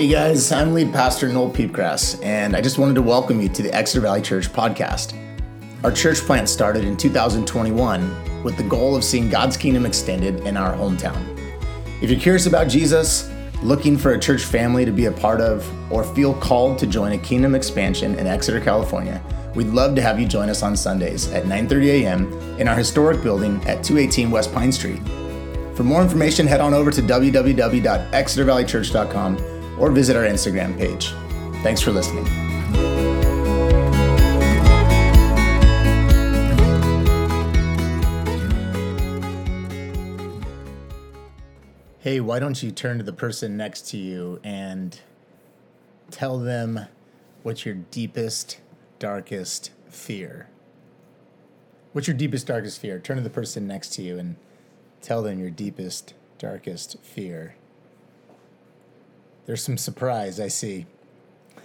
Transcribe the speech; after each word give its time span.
Hey 0.00 0.08
guys, 0.08 0.50
I'm 0.50 0.72
lead 0.72 0.94
pastor 0.94 1.28
Noel 1.28 1.50
Piepgrass, 1.50 2.24
and 2.24 2.56
I 2.56 2.62
just 2.62 2.78
wanted 2.78 2.94
to 2.94 3.02
welcome 3.02 3.38
you 3.38 3.50
to 3.50 3.62
the 3.62 3.70
Exeter 3.74 4.00
Valley 4.00 4.22
Church 4.22 4.50
podcast. 4.50 5.14
Our 5.84 5.92
church 5.92 6.20
plant 6.20 6.48
started 6.48 6.86
in 6.86 6.96
2021 6.96 8.42
with 8.42 8.56
the 8.56 8.62
goal 8.62 8.96
of 8.96 9.04
seeing 9.04 9.28
God's 9.28 9.58
kingdom 9.58 9.84
extended 9.84 10.40
in 10.46 10.56
our 10.56 10.74
hometown. 10.74 11.22
If 12.00 12.08
you're 12.08 12.18
curious 12.18 12.46
about 12.46 12.68
Jesus, 12.68 13.30
looking 13.62 13.98
for 13.98 14.14
a 14.14 14.18
church 14.18 14.44
family 14.44 14.86
to 14.86 14.90
be 14.90 15.04
a 15.04 15.12
part 15.12 15.42
of, 15.42 15.70
or 15.92 16.02
feel 16.14 16.32
called 16.32 16.78
to 16.78 16.86
join 16.86 17.12
a 17.12 17.18
kingdom 17.18 17.54
expansion 17.54 18.18
in 18.18 18.26
Exeter, 18.26 18.58
California, 18.58 19.22
we'd 19.54 19.66
love 19.66 19.94
to 19.96 20.00
have 20.00 20.18
you 20.18 20.26
join 20.26 20.48
us 20.48 20.62
on 20.62 20.78
Sundays 20.78 21.30
at 21.30 21.44
9:30 21.44 22.04
a.m. 22.04 22.32
in 22.58 22.68
our 22.68 22.74
historic 22.74 23.22
building 23.22 23.56
at 23.66 23.84
218 23.84 24.30
West 24.30 24.50
Pine 24.54 24.72
Street. 24.72 25.02
For 25.74 25.84
more 25.84 26.00
information, 26.00 26.46
head 26.46 26.62
on 26.62 26.72
over 26.72 26.90
to 26.90 27.02
www.exetervalleychurch.com 27.02 29.49
or 29.80 29.90
visit 29.90 30.14
our 30.14 30.24
Instagram 30.24 30.78
page. 30.78 31.12
Thanks 31.62 31.80
for 31.80 31.90
listening. 31.90 32.26
Hey, 41.98 42.18
why 42.18 42.38
don't 42.38 42.62
you 42.62 42.70
turn 42.70 42.98
to 42.98 43.04
the 43.04 43.12
person 43.12 43.56
next 43.56 43.88
to 43.90 43.96
you 43.98 44.40
and 44.42 44.98
tell 46.10 46.38
them 46.38 46.86
what's 47.42 47.66
your 47.66 47.74
deepest, 47.74 48.58
darkest 48.98 49.70
fear? 49.88 50.48
What's 51.92 52.06
your 52.08 52.16
deepest, 52.16 52.46
darkest 52.46 52.80
fear? 52.80 52.98
Turn 52.98 53.16
to 53.16 53.22
the 53.22 53.30
person 53.30 53.66
next 53.66 53.92
to 53.94 54.02
you 54.02 54.18
and 54.18 54.36
tell 55.02 55.22
them 55.22 55.38
your 55.38 55.50
deepest, 55.50 56.14
darkest 56.38 56.96
fear. 57.02 57.56
There's 59.50 59.64
some 59.64 59.78
surprise, 59.78 60.38
I 60.38 60.46
see. 60.46 60.86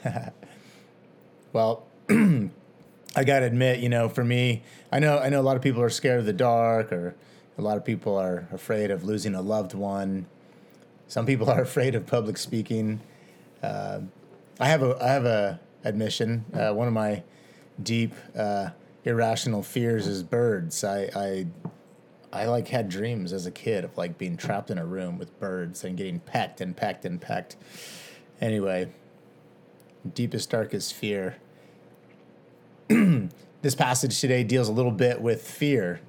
well, 1.54 1.86
I 2.10 3.24
gotta 3.24 3.46
admit, 3.46 3.78
you 3.78 3.90
know, 3.90 4.10
for 4.10 4.24
me, 4.24 4.64
I 4.92 4.98
know 4.98 5.20
I 5.20 5.30
know 5.30 5.40
a 5.40 5.44
lot 5.44 5.56
of 5.56 5.62
people 5.62 5.84
are 5.84 5.92
scared 5.92 6.18
of 6.20 6.26
the 6.26 6.34
dark, 6.34 6.92
or 6.92 7.14
a 7.60 7.62
lot 7.62 7.78
of 7.78 7.86
people 7.86 8.18
are 8.18 8.48
afraid 8.52 8.90
of 8.90 9.04
losing 9.04 9.36
a 9.36 9.42
loved 9.44 9.76
one. 9.76 10.26
Some 11.08 11.28
people 11.28 11.48
are 11.52 11.62
afraid 11.62 11.94
of 11.94 12.08
public 12.08 12.40
speaking. 12.40 13.02
Uh, 13.62 14.00
I 14.60 14.66
have 14.66 14.82
a 14.82 14.98
I 15.00 15.10
have 15.10 15.26
a 15.26 15.60
admission. 15.84 16.46
Uh, 16.56 16.74
one 16.74 16.88
of 16.88 16.94
my 16.94 17.22
deep 17.84 18.16
uh, 18.36 18.70
irrational 19.04 19.62
fears 19.62 20.08
is 20.08 20.24
birds. 20.24 20.84
I, 20.84 21.12
I 21.16 21.46
I 22.36 22.48
like 22.48 22.68
had 22.68 22.90
dreams 22.90 23.32
as 23.32 23.46
a 23.46 23.52
kid 23.52 23.86
of 23.86 23.98
like 23.98 24.18
being 24.18 24.36
trapped 24.36 24.70
in 24.70 24.78
a 24.78 24.86
room 24.86 25.18
with 25.18 25.40
birds 25.40 25.86
and 25.86 25.96
getting 25.96 26.20
pecked 26.20 26.60
and 26.60 26.76
pecked 26.76 27.06
and 27.06 27.20
pecked. 27.22 27.56
Anyway, 28.42 28.90
deepest 30.14 30.50
darkest 30.50 30.94
fear. 30.94 31.38
this 32.90 33.76
passage 33.76 34.20
today 34.20 34.44
deals 34.44 34.68
a 34.68 34.74
little 34.74 34.92
bit 34.92 35.22
with 35.22 35.48
fear. 35.48 36.02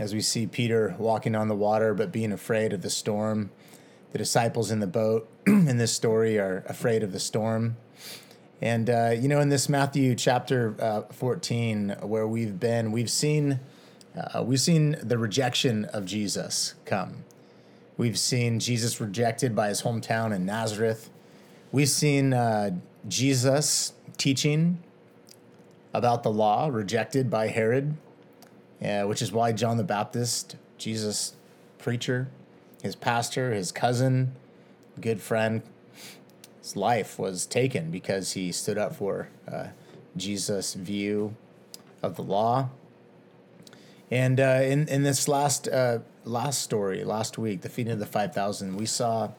As 0.00 0.12
we 0.12 0.20
see 0.20 0.48
Peter 0.48 0.96
walking 0.98 1.36
on 1.36 1.46
the 1.46 1.54
water 1.54 1.94
but 1.94 2.10
being 2.10 2.32
afraid 2.32 2.72
of 2.72 2.82
the 2.82 2.90
storm. 2.90 3.50
The 4.10 4.18
disciples 4.18 4.72
in 4.72 4.80
the 4.80 4.88
boat 4.88 5.28
in 5.46 5.76
this 5.76 5.92
story 5.92 6.38
are 6.38 6.64
afraid 6.66 7.04
of 7.04 7.12
the 7.12 7.20
storm. 7.20 7.76
And, 8.60 8.90
uh, 8.90 9.14
you 9.16 9.28
know, 9.28 9.40
in 9.40 9.50
this 9.50 9.68
Matthew 9.68 10.16
chapter 10.16 10.74
uh, 10.80 11.02
14, 11.12 11.98
where 12.02 12.26
we've 12.26 12.58
been, 12.58 12.90
we've 12.90 13.10
seen 13.10 13.60
uh, 14.18 14.42
we've 14.42 14.60
seen 14.60 14.96
the 15.02 15.18
rejection 15.18 15.84
of 15.86 16.04
Jesus 16.04 16.74
come. 16.84 17.24
We've 17.96 18.18
seen 18.18 18.60
Jesus 18.60 19.00
rejected 19.00 19.54
by 19.56 19.68
his 19.68 19.82
hometown 19.82 20.34
in 20.34 20.46
Nazareth. 20.46 21.10
We've 21.72 21.88
seen 21.88 22.32
uh, 22.32 22.70
Jesus 23.06 23.92
teaching 24.16 24.82
about 25.92 26.22
the 26.22 26.30
law 26.30 26.68
rejected 26.68 27.30
by 27.30 27.48
Herod, 27.48 27.96
uh, 28.82 29.02
which 29.02 29.20
is 29.20 29.32
why 29.32 29.52
John 29.52 29.76
the 29.76 29.84
Baptist, 29.84 30.56
Jesus' 30.76 31.34
preacher, 31.78 32.28
his 32.82 32.94
pastor, 32.94 33.52
his 33.52 33.72
cousin, 33.72 34.32
good 35.00 35.20
friend, 35.20 35.62
his 36.60 36.76
life 36.76 37.18
was 37.18 37.46
taken 37.46 37.90
because 37.90 38.32
he 38.32 38.52
stood 38.52 38.78
up 38.78 38.94
for 38.94 39.28
uh, 39.50 39.68
Jesus' 40.16 40.74
view 40.74 41.34
of 42.02 42.16
the 42.16 42.22
law. 42.22 42.68
And 44.10 44.40
uh, 44.40 44.60
in 44.62 44.88
in 44.88 45.02
this 45.02 45.28
last 45.28 45.68
uh, 45.68 45.98
last 46.24 46.62
story, 46.62 47.04
last 47.04 47.36
week, 47.36 47.60
the 47.60 47.68
feeding 47.68 47.92
of 47.92 47.98
the 47.98 48.06
five 48.06 48.32
thousand, 48.32 48.76
we 48.76 48.86
saw 48.86 49.32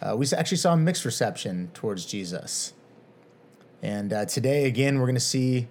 uh, 0.00 0.16
we 0.16 0.26
actually 0.36 0.58
saw 0.58 0.74
a 0.74 0.76
mixed 0.76 1.04
reception 1.04 1.70
towards 1.74 2.06
Jesus. 2.06 2.72
And 3.82 4.12
uh, 4.12 4.26
today, 4.26 4.66
again, 4.66 4.98
we're 4.98 5.06
going 5.06 5.14
to 5.14 5.20
see 5.20 5.66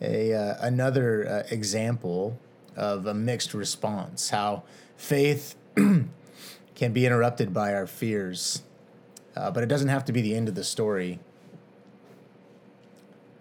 a 0.00 0.32
uh, 0.32 0.54
another 0.60 1.28
uh, 1.28 1.42
example 1.50 2.38
of 2.76 3.06
a 3.06 3.14
mixed 3.14 3.54
response. 3.54 4.30
How 4.30 4.62
faith 4.96 5.56
can 5.74 6.92
be 6.92 7.06
interrupted 7.06 7.52
by 7.52 7.74
our 7.74 7.88
fears, 7.88 8.62
but 9.34 9.58
it 9.58 9.66
doesn't 9.66 9.88
have 9.88 10.04
to 10.04 10.12
be 10.12 10.20
the 10.20 10.36
end 10.36 10.48
of 10.48 10.54
the 10.54 10.64
story. 10.64 11.18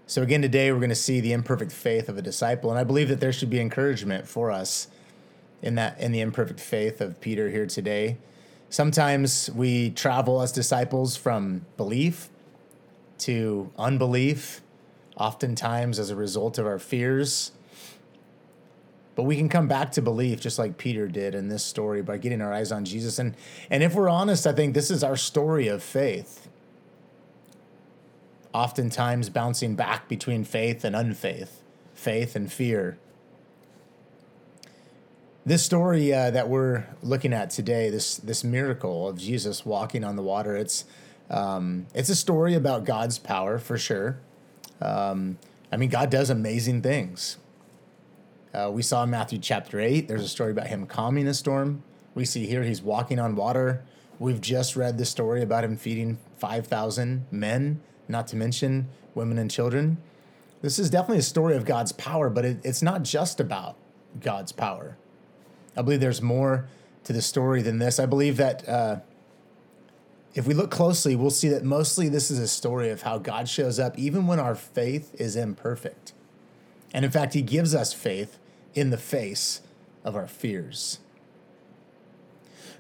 So, 0.08 0.22
again, 0.22 0.44
today 0.44 0.72
we're 0.72 0.78
going 0.78 0.90
to 0.90 0.96
see 0.96 1.20
the 1.20 1.34
imperfect 1.34 1.72
faith 1.72 2.10
of 2.10 2.18
a 2.18 2.22
disciple. 2.22 2.70
And 2.70 2.78
I 2.78 2.84
believe 2.84 3.10
that 3.10 3.20
there 3.20 3.34
should 3.34 3.50
be 3.50 3.60
encouragement 3.60 4.28
for 4.28 4.52
us 4.52 4.88
in 5.64 5.76
that 5.76 6.00
in 6.00 6.12
the 6.12 6.22
imperfect 6.22 6.60
faith 6.60 7.02
of 7.02 7.20
Peter 7.22 7.50
here 7.50 7.66
today. 7.66 8.18
Sometimes 8.70 9.50
we 9.50 9.90
travel 9.90 10.42
as 10.42 10.52
disciples 10.52 11.16
from 11.16 11.66
belief 11.76 12.30
to 13.20 13.72
unbelief, 13.80 14.62
oftentimes 15.18 15.98
as 15.98 16.12
a 16.12 16.16
result 16.16 16.60
of 16.60 16.68
our 16.68 16.78
fears. 16.78 17.52
But 19.16 19.24
we 19.24 19.38
can 19.38 19.50
come 19.50 19.68
back 19.68 19.92
to 19.94 20.04
belief 20.04 20.40
just 20.40 20.60
like 20.60 20.78
Peter 20.78 21.08
did 21.08 21.34
in 21.34 21.48
this 21.48 21.64
story 21.64 22.04
by 22.04 22.18
getting 22.18 22.42
our 22.42 22.54
eyes 22.54 22.72
on 22.72 22.86
Jesus. 22.86 23.18
And, 23.18 23.34
and 23.72 23.82
if 23.82 23.96
we're 23.96 24.10
honest, 24.10 24.46
I 24.46 24.52
think 24.52 24.76
this 24.76 24.92
is 24.92 25.04
our 25.04 25.18
story 25.18 25.68
of 25.68 25.82
faith 25.82 26.45
oftentimes 28.56 29.30
bouncing 29.30 29.76
back 29.76 30.08
between 30.08 30.46
faith 30.46 30.86
and 30.86 30.96
unfaith, 30.96 31.62
faith 31.94 32.38
and 32.38 32.52
fear. 32.52 32.98
This 35.46 35.62
story 35.62 36.14
uh, 36.14 36.32
that 36.32 36.48
we're 36.48 36.86
looking 37.04 37.34
at 37.34 37.50
today, 37.50 37.90
this 37.90 38.16
this 38.16 38.46
miracle 38.46 39.10
of 39.10 39.18
Jesus 39.18 39.66
walking 39.66 40.06
on 40.06 40.16
the 40.16 40.24
water, 40.24 40.56
it's 40.56 40.86
um, 41.30 41.88
it's 41.94 42.08
a 42.08 42.16
story 42.16 42.56
about 42.56 42.86
God's 42.86 43.20
power 43.20 43.60
for 43.60 43.78
sure. 43.78 44.20
Um, 44.82 45.38
I 45.70 45.76
mean, 45.76 45.90
God 45.90 46.10
does 46.10 46.30
amazing 46.30 46.82
things. 46.82 47.38
Uh, 48.54 48.72
we 48.72 48.82
saw 48.82 49.04
in 49.04 49.10
Matthew 49.10 49.38
chapter 49.38 49.82
8, 49.82 50.08
there's 50.08 50.24
a 50.24 50.30
story 50.30 50.52
about 50.52 50.68
him 50.68 50.86
calming 50.86 51.28
a 51.28 51.34
storm. 51.34 51.84
We 52.14 52.24
see 52.24 52.46
here 52.46 52.64
he's 52.64 52.82
walking 52.82 53.20
on 53.20 53.36
water. 53.36 53.84
We've 54.18 54.40
just 54.40 54.78
read 54.78 54.98
the 54.98 55.04
story 55.04 55.42
about 55.42 55.66
him 55.66 55.76
feeding 55.76 56.20
5,000 56.38 57.26
men 57.32 57.82
not 58.08 58.28
to 58.28 58.36
mention 58.36 58.88
women 59.14 59.38
and 59.38 59.50
children. 59.50 59.98
This 60.62 60.80
is 60.80 60.90
definitely 60.90 61.20
a 61.20 61.24
story 61.24 61.56
of 61.56 61.66
God's 61.66 61.92
power, 61.92 62.30
but 62.30 62.46
it, 62.46 62.58
it's 62.64 62.82
not 62.82 63.04
just 63.04 63.40
about 63.40 63.76
God's 64.20 64.52
power. 64.52 64.98
I 65.78 65.82
believe 65.82 66.00
there's 66.00 66.22
more 66.22 66.68
to 67.04 67.14
the 67.14 67.22
story 67.22 67.62
than 67.62 67.80
this. 67.80 68.00
I 68.00 68.06
believe 68.06 68.38
that 68.38 68.68
uh, 68.68 69.00
if 70.34 70.48
we 70.48 70.54
look 70.54 70.72
closely, 70.72 71.16
we'll 71.16 71.30
see 71.30 71.50
that 71.50 71.64
mostly 71.64 72.10
this 72.10 72.30
is 72.30 72.40
a 72.40 72.48
story 72.48 72.90
of 72.90 73.04
how 73.04 73.18
God 73.18 73.48
shows 73.48 73.80
up 73.80 73.98
even 73.98 74.28
when 74.28 74.40
our 74.40 74.56
faith 74.56 75.16
is 75.20 75.36
imperfect. 75.36 76.14
And 76.94 77.06
in 77.06 77.12
fact, 77.12 77.34
He 77.34 77.42
gives 77.42 77.76
us 77.76 77.94
faith 77.94 78.38
in 78.74 78.90
the 78.90 78.98
face 78.98 79.62
of 80.04 80.16
our 80.16 80.28
fears. 80.28 81.00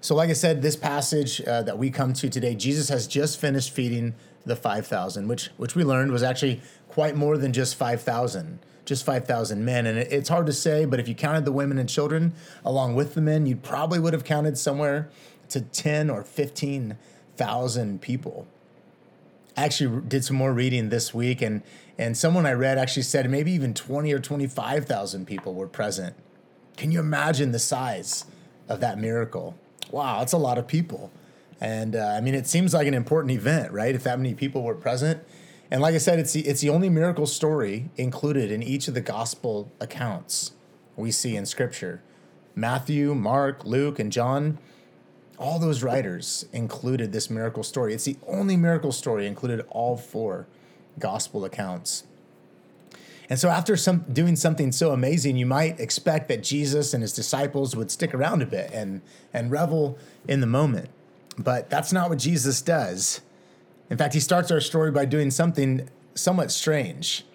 So, 0.02 0.14
like 0.14 0.30
I 0.30 0.34
said, 0.34 0.62
this 0.62 0.76
passage 0.76 1.42
uh, 1.42 1.64
that 1.64 1.78
we 1.78 1.90
come 1.90 2.14
to 2.14 2.30
today, 2.30 2.54
Jesus 2.54 2.90
has 2.90 3.08
just 3.08 3.40
finished 3.40 3.72
feeding 3.72 4.14
the 4.46 4.56
5,000, 4.56 5.28
which 5.28 5.50
which 5.58 5.76
we 5.76 5.84
learned 5.84 6.12
was 6.12 6.24
actually 6.24 6.62
quite 6.88 7.16
more 7.16 7.38
than 7.38 7.52
just 7.52 7.76
5,000, 7.76 8.60
just 8.86 9.06
5,000 9.06 9.66
men. 9.66 9.86
And 9.86 9.98
it, 9.98 10.12
it's 10.12 10.30
hard 10.30 10.46
to 10.46 10.54
say, 10.54 10.86
but 10.86 11.00
if 11.00 11.08
you 11.08 11.16
counted 11.16 11.46
the 11.46 11.52
women 11.52 11.78
and 11.78 11.90
children 11.90 12.34
along 12.64 12.96
with 12.96 13.16
the 13.16 13.22
men, 13.22 13.46
you 13.46 13.56
probably 13.56 14.00
would 14.00 14.14
have 14.14 14.24
counted 14.24 14.58
somewhere 14.58 15.10
to 15.50 15.62
10 15.62 16.10
or 16.10 16.24
15,000 16.24 18.02
people. 18.02 18.48
I 19.58 19.64
actually 19.66 20.02
did 20.02 20.26
some 20.26 20.36
more 20.36 20.54
reading 20.54 20.90
this 20.90 21.14
week, 21.14 21.42
and 21.42 21.64
and 21.98 22.18
someone 22.18 22.46
I 22.46 22.52
read 22.52 22.78
actually 22.78 23.04
said 23.04 23.30
maybe 23.30 23.52
even 23.52 23.74
20 23.74 24.12
or 24.12 24.20
25,000 24.20 25.26
people 25.26 25.54
were 25.54 25.68
present. 25.68 26.16
Can 26.76 26.92
you 26.92 27.00
imagine 27.00 27.52
the 27.52 27.60
size 27.60 28.26
of 28.68 28.82
that 28.82 29.00
miracle? 29.00 29.56
Wow, 29.92 30.20
that's 30.20 30.34
a 30.34 30.38
lot 30.38 30.58
of 30.58 30.68
people. 30.68 31.10
And 31.66 31.96
uh, 31.96 32.14
I 32.16 32.22
mean, 32.22 32.36
it 32.36 32.46
seems 32.46 32.76
like 32.76 32.86
an 32.86 32.94
important 32.94 33.32
event, 33.32 33.72
right? 33.72 33.96
If 33.96 34.04
that 34.04 34.20
many 34.20 34.36
people 34.36 34.62
were 34.62 34.76
present. 34.76 35.24
And 35.72 35.82
like 35.82 35.96
I 35.96 35.98
said, 35.98 36.20
it's 36.20 36.34
the, 36.34 36.42
it's 36.42 36.62
the 36.62 36.70
only 36.70 36.92
miracle 36.92 37.26
story 37.26 37.90
included 37.98 38.52
in 38.52 38.62
each 38.62 38.88
of 38.88 38.94
the 38.94 39.02
gospel 39.02 39.72
accounts 39.80 40.52
we 40.96 41.10
see 41.10 41.36
in 41.36 41.48
Scripture. 41.48 42.04
Matthew, 42.54 43.16
Mark, 43.16 43.66
Luke, 43.66 43.98
and 43.98 44.12
John, 44.12 44.60
All 45.38 45.60
those 45.60 45.84
writers 45.84 46.46
included 46.54 47.12
this 47.12 47.30
miracle 47.30 47.64
story. 47.64 47.94
It's 47.94 48.06
the 48.06 48.18
only 48.28 48.56
miracle 48.56 48.92
story 48.92 49.28
included 49.28 49.66
all 49.70 49.98
four 49.98 50.48
gospel 51.00 51.44
accounts. 51.44 52.04
And 53.28 53.40
so, 53.40 53.50
after 53.50 53.76
some, 53.76 54.06
doing 54.12 54.36
something 54.36 54.72
so 54.72 54.92
amazing, 54.92 55.36
you 55.36 55.48
might 55.48 55.80
expect 55.80 56.28
that 56.30 56.44
Jesus 56.44 56.94
and 56.94 57.02
his 57.02 57.12
disciples 57.12 57.76
would 57.76 57.90
stick 57.90 58.14
around 58.14 58.44
a 58.44 58.46
bit 58.46 58.70
and, 58.72 59.02
and 59.34 59.50
revel 59.50 59.98
in 60.28 60.42
the 60.42 60.48
moment. 60.48 60.90
But 61.38 61.70
that's 61.70 61.92
not 61.92 62.10
what 62.10 62.20
Jesus 62.20 62.62
does. 62.62 63.22
In 63.90 63.98
fact, 63.98 64.14
he 64.14 64.20
starts 64.20 64.52
our 64.52 64.62
story 64.62 64.92
by 64.92 65.06
doing 65.06 65.32
something 65.32 65.90
somewhat 66.16 66.52
strange. 66.52 67.26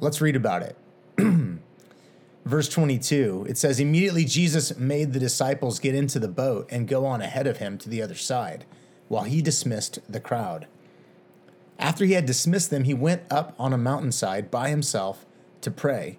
Let's 0.00 0.20
read 0.20 0.36
about 0.36 0.62
it. 0.62 0.76
Verse 2.44 2.68
22, 2.68 3.46
it 3.48 3.56
says, 3.56 3.80
Immediately 3.80 4.24
Jesus 4.24 4.76
made 4.76 5.12
the 5.12 5.20
disciples 5.20 5.78
get 5.78 5.94
into 5.94 6.18
the 6.18 6.28
boat 6.28 6.68
and 6.70 6.88
go 6.88 7.06
on 7.06 7.22
ahead 7.22 7.46
of 7.46 7.58
him 7.58 7.78
to 7.78 7.88
the 7.88 8.02
other 8.02 8.14
side, 8.14 8.64
while 9.08 9.24
he 9.24 9.40
dismissed 9.40 9.98
the 10.08 10.20
crowd. 10.20 10.66
After 11.78 12.04
he 12.04 12.12
had 12.12 12.26
dismissed 12.26 12.70
them, 12.70 12.84
he 12.84 12.94
went 12.94 13.22
up 13.30 13.54
on 13.58 13.72
a 13.72 13.78
mountainside 13.78 14.50
by 14.50 14.68
himself 14.68 15.24
to 15.62 15.70
pray. 15.70 16.18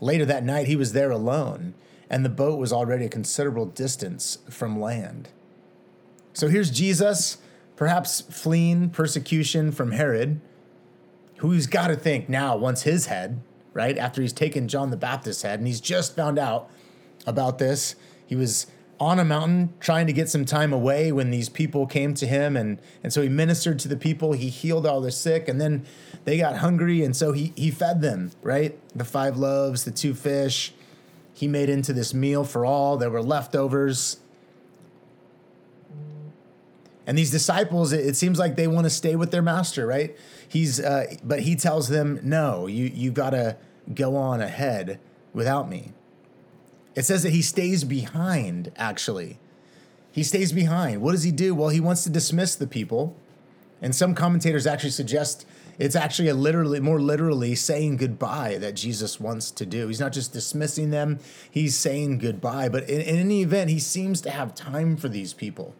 Later 0.00 0.24
that 0.26 0.44
night, 0.44 0.66
he 0.66 0.76
was 0.76 0.92
there 0.92 1.10
alone, 1.10 1.74
and 2.10 2.24
the 2.24 2.28
boat 2.28 2.58
was 2.58 2.72
already 2.72 3.06
a 3.06 3.08
considerable 3.08 3.66
distance 3.66 4.38
from 4.50 4.80
land. 4.80 5.28
So 6.34 6.48
here's 6.48 6.70
Jesus, 6.70 7.38
perhaps 7.76 8.20
fleeing 8.20 8.90
persecution 8.90 9.70
from 9.70 9.92
Herod, 9.92 10.40
who's 11.38 11.68
got 11.68 11.88
to 11.88 11.96
think 11.96 12.28
now 12.28 12.56
wants 12.56 12.82
his 12.82 13.06
head, 13.06 13.40
right? 13.72 13.96
After 13.96 14.20
he's 14.20 14.32
taken 14.32 14.66
John 14.66 14.90
the 14.90 14.96
Baptist's 14.96 15.42
head, 15.42 15.60
and 15.60 15.66
he's 15.66 15.80
just 15.80 16.16
found 16.16 16.38
out 16.38 16.68
about 17.24 17.58
this. 17.58 17.94
He 18.26 18.34
was 18.34 18.66
on 18.98 19.20
a 19.20 19.24
mountain 19.24 19.72
trying 19.78 20.08
to 20.08 20.12
get 20.12 20.28
some 20.28 20.44
time 20.44 20.72
away 20.72 21.12
when 21.12 21.30
these 21.30 21.48
people 21.48 21.86
came 21.86 22.14
to 22.14 22.26
him 22.26 22.56
and 22.56 22.80
and 23.02 23.12
so 23.12 23.22
he 23.22 23.28
ministered 23.28 23.76
to 23.76 23.88
the 23.88 23.96
people 23.96 24.32
he 24.32 24.48
healed 24.48 24.86
all 24.86 25.00
the 25.00 25.10
sick 25.10 25.48
and 25.48 25.60
then 25.60 25.84
they 26.24 26.38
got 26.38 26.58
hungry 26.58 27.02
and 27.02 27.16
so 27.16 27.32
he 27.32 27.52
he 27.56 27.72
fed 27.72 28.00
them 28.00 28.30
right 28.40 28.78
the 28.96 29.04
five 29.04 29.36
loaves 29.36 29.84
the 29.84 29.90
two 29.90 30.14
fish 30.14 30.72
he 31.32 31.48
made 31.48 31.68
into 31.68 31.92
this 31.92 32.14
meal 32.14 32.44
for 32.44 32.64
all 32.64 32.96
there 32.96 33.10
were 33.10 33.22
leftovers 33.22 34.18
and 37.06 37.18
these 37.18 37.30
disciples 37.30 37.92
it, 37.92 38.16
seems 38.16 38.38
like 38.38 38.56
they 38.56 38.66
want 38.66 38.84
to 38.84 38.90
stay 38.90 39.16
with 39.16 39.30
their 39.30 39.42
master 39.42 39.86
right 39.86 40.16
he's 40.48 40.80
uh, 40.80 41.06
but 41.22 41.40
he 41.40 41.54
tells 41.56 41.88
them 41.88 42.18
no 42.22 42.66
you 42.66 42.84
you 42.86 43.10
got 43.10 43.30
to 43.30 43.56
go 43.94 44.16
on 44.16 44.40
ahead 44.40 44.98
without 45.32 45.68
me 45.68 45.92
it 46.94 47.04
says 47.04 47.22
that 47.24 47.30
he 47.30 47.42
stays 47.42 47.84
behind, 47.84 48.72
actually. 48.76 49.38
He 50.12 50.22
stays 50.22 50.52
behind. 50.52 51.02
What 51.02 51.12
does 51.12 51.24
he 51.24 51.32
do? 51.32 51.54
Well, 51.54 51.70
he 51.70 51.80
wants 51.80 52.04
to 52.04 52.10
dismiss 52.10 52.54
the 52.54 52.66
people. 52.66 53.16
And 53.82 53.94
some 53.94 54.14
commentators 54.14 54.66
actually 54.66 54.90
suggest 54.90 55.44
it's 55.76 55.96
actually 55.96 56.28
a 56.28 56.34
literally, 56.34 56.78
more 56.78 57.00
literally 57.00 57.56
saying 57.56 57.96
goodbye 57.96 58.58
that 58.58 58.76
Jesus 58.76 59.18
wants 59.18 59.50
to 59.50 59.66
do. 59.66 59.88
He's 59.88 59.98
not 59.98 60.12
just 60.12 60.32
dismissing 60.32 60.90
them, 60.90 61.18
he's 61.50 61.76
saying 61.76 62.18
goodbye. 62.18 62.68
But 62.68 62.88
in, 62.88 63.00
in 63.00 63.16
any 63.16 63.42
event, 63.42 63.70
he 63.70 63.80
seems 63.80 64.20
to 64.20 64.30
have 64.30 64.54
time 64.54 64.96
for 64.96 65.08
these 65.08 65.34
people 65.34 65.74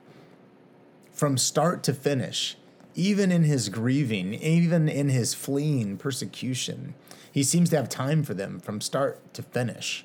from 1.15 1.39
start 1.39 1.83
to 1.85 1.95
finish, 1.95 2.57
even 2.95 3.33
in 3.33 3.45
his 3.45 3.69
grieving, 3.69 4.35
even 4.35 4.89
in 4.89 5.09
his 5.09 5.33
fleeing 5.33 5.97
persecution. 5.97 6.95
He 7.31 7.43
seems 7.43 7.71
to 7.71 7.77
have 7.77 7.89
time 7.89 8.23
for 8.25 8.35
them 8.35 8.59
from 8.59 8.81
start 8.81 9.33
to 9.35 9.43
finish. 9.43 10.05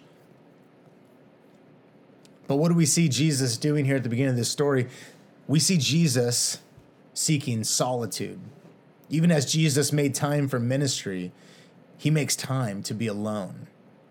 But 2.48 2.56
what 2.56 2.70
do 2.70 2.76
we 2.76 2.86
see 2.86 3.10
Jesus 3.10 3.58
doing 3.58 3.86
here 3.86 3.98
at 3.98 4.04
the 4.04 4.10
beginning 4.10 4.32
of 4.32 4.38
this 4.38 4.50
story? 4.50 4.88
We 5.48 5.60
see 5.60 5.78
Jesus 5.78 6.60
seeking 7.14 7.64
solitude. 7.64 8.40
Even 9.10 9.32
as 9.32 9.52
Jesus 9.52 9.92
made 9.92 10.16
time 10.16 10.48
for 10.48 10.60
ministry, 10.60 11.32
he 11.98 12.10
makes 12.10 12.36
time 12.36 12.82
to 12.84 12.94
be 12.94 13.08
alone 13.08 13.68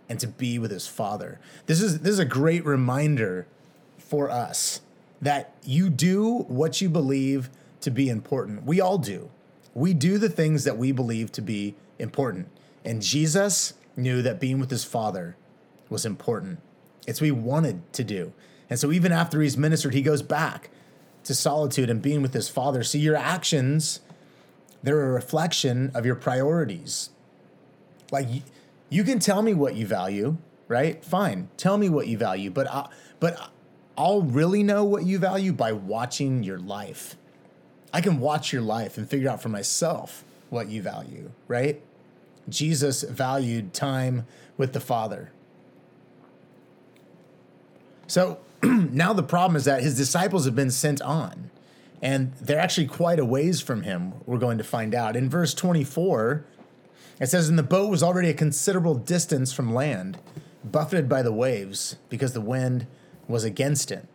and 0.09 0.19
to 0.21 0.27
be 0.27 0.59
with 0.59 0.71
his 0.71 0.87
Father. 0.87 1.39
This 1.67 1.81
is 1.81 2.01
this 2.01 2.13
is 2.13 2.19
a 2.19 2.25
great 2.25 2.65
reminder 2.65 3.47
for 3.99 4.31
us 4.31 4.81
that 5.21 5.55
you 5.65 5.91
do 5.91 6.45
what 6.49 6.81
you 6.81 6.89
believe 6.89 7.51
to 7.81 7.91
be 7.91 8.09
important. 8.09 8.65
We 8.65 8.81
all 8.81 8.99
do. 8.99 9.31
We 9.75 9.95
do 9.95 10.19
the 10.19 10.29
things 10.29 10.65
that 10.65 10.77
we 10.77 10.93
believe 10.93 11.33
to 11.33 11.43
be 11.43 11.75
important. 11.99 12.49
And 12.85 13.03
Jesus 13.03 13.75
knew 13.97 14.23
that 14.23 14.41
being 14.41 14.59
with 14.59 14.71
his 14.71 14.85
Father 14.85 15.37
was 15.89 16.05
important. 16.05 16.61
It's 17.07 17.21
what 17.21 17.27
he 17.27 17.33
wanted 17.33 17.93
to 17.95 18.05
do. 18.05 18.33
And 18.71 18.79
so 18.79 18.93
even 18.93 19.13
after 19.13 19.41
he's 19.41 19.57
ministered, 19.57 19.95
he 19.95 20.03
goes 20.03 20.23
back 20.23 20.71
to 21.25 21.35
solitude 21.35 21.91
and 21.91 22.03
being 22.03 22.23
with 22.23 22.35
his 22.35 22.49
father. 22.49 22.83
See, 22.83 22.99
your 22.99 23.17
actions, 23.17 24.01
they're 24.83 25.05
a 25.05 25.13
reflection 25.13 25.91
of 25.95 26.05
your 26.07 26.15
priorities. 26.15 27.11
Like 28.11 28.29
you 28.89 29.05
can 29.05 29.19
tell 29.19 29.43
me 29.43 29.55
what 29.55 29.75
you 29.75 29.87
value, 29.87 30.37
right? 30.69 31.05
Fine, 31.05 31.49
tell 31.57 31.79
me 31.79 31.89
what 31.89 32.09
you 32.09 32.19
value, 32.19 32.51
but 32.51 32.67
I, 32.71 32.89
but 33.21 33.51
I'll 33.99 34.23
really 34.23 34.63
know 34.63 34.85
what 34.85 35.05
you 35.05 35.19
value 35.19 35.53
by 35.53 35.73
watching 35.73 36.45
your 36.45 36.61
life. 36.61 37.17
I 37.93 38.01
can 38.01 38.21
watch 38.21 38.53
your 38.53 38.63
life 38.63 38.97
and 38.97 39.11
figure 39.11 39.29
out 39.29 39.43
for 39.43 39.49
myself 39.49 40.25
what 40.51 40.69
you 40.69 40.83
value, 40.83 41.33
right? 41.49 41.83
Jesus 42.49 43.03
valued 43.03 43.75
time 43.75 44.25
with 44.57 44.73
the 44.73 44.79
Father. 44.79 45.33
So 48.07 48.39
now 48.63 49.13
the 49.13 49.25
problem 49.25 49.57
is 49.57 49.65
that 49.65 49.83
his 49.83 49.97
disciples 49.97 50.45
have 50.45 50.55
been 50.55 50.71
sent 50.71 51.03
on, 51.03 51.51
and 52.01 52.33
they're 52.35 52.61
actually 52.61 52.87
quite 52.87 53.19
a 53.19 53.25
ways 53.25 53.61
from 53.61 53.83
him. 53.83 54.13
We're 54.27 54.39
going 54.39 54.59
to 54.59 54.65
find 54.65 54.95
out. 54.95 55.17
In 55.17 55.29
verse 55.29 55.55
24, 55.55 56.45
it 57.21 57.27
says, 57.27 57.49
And 57.49 57.59
the 57.59 57.65
boat 57.65 57.91
was 57.91 58.05
already 58.05 58.31
a 58.31 58.35
considerable 58.35 58.95
distance 58.95 59.53
from 59.53 59.75
land, 59.75 60.19
buffeted 60.65 61.09
by 61.09 61.23
the 61.23 61.33
waves, 61.33 61.97
because 62.09 62.33
the 62.33 62.41
wind 62.41 62.87
was 63.29 63.45
against 63.45 63.93
it. 63.93 64.07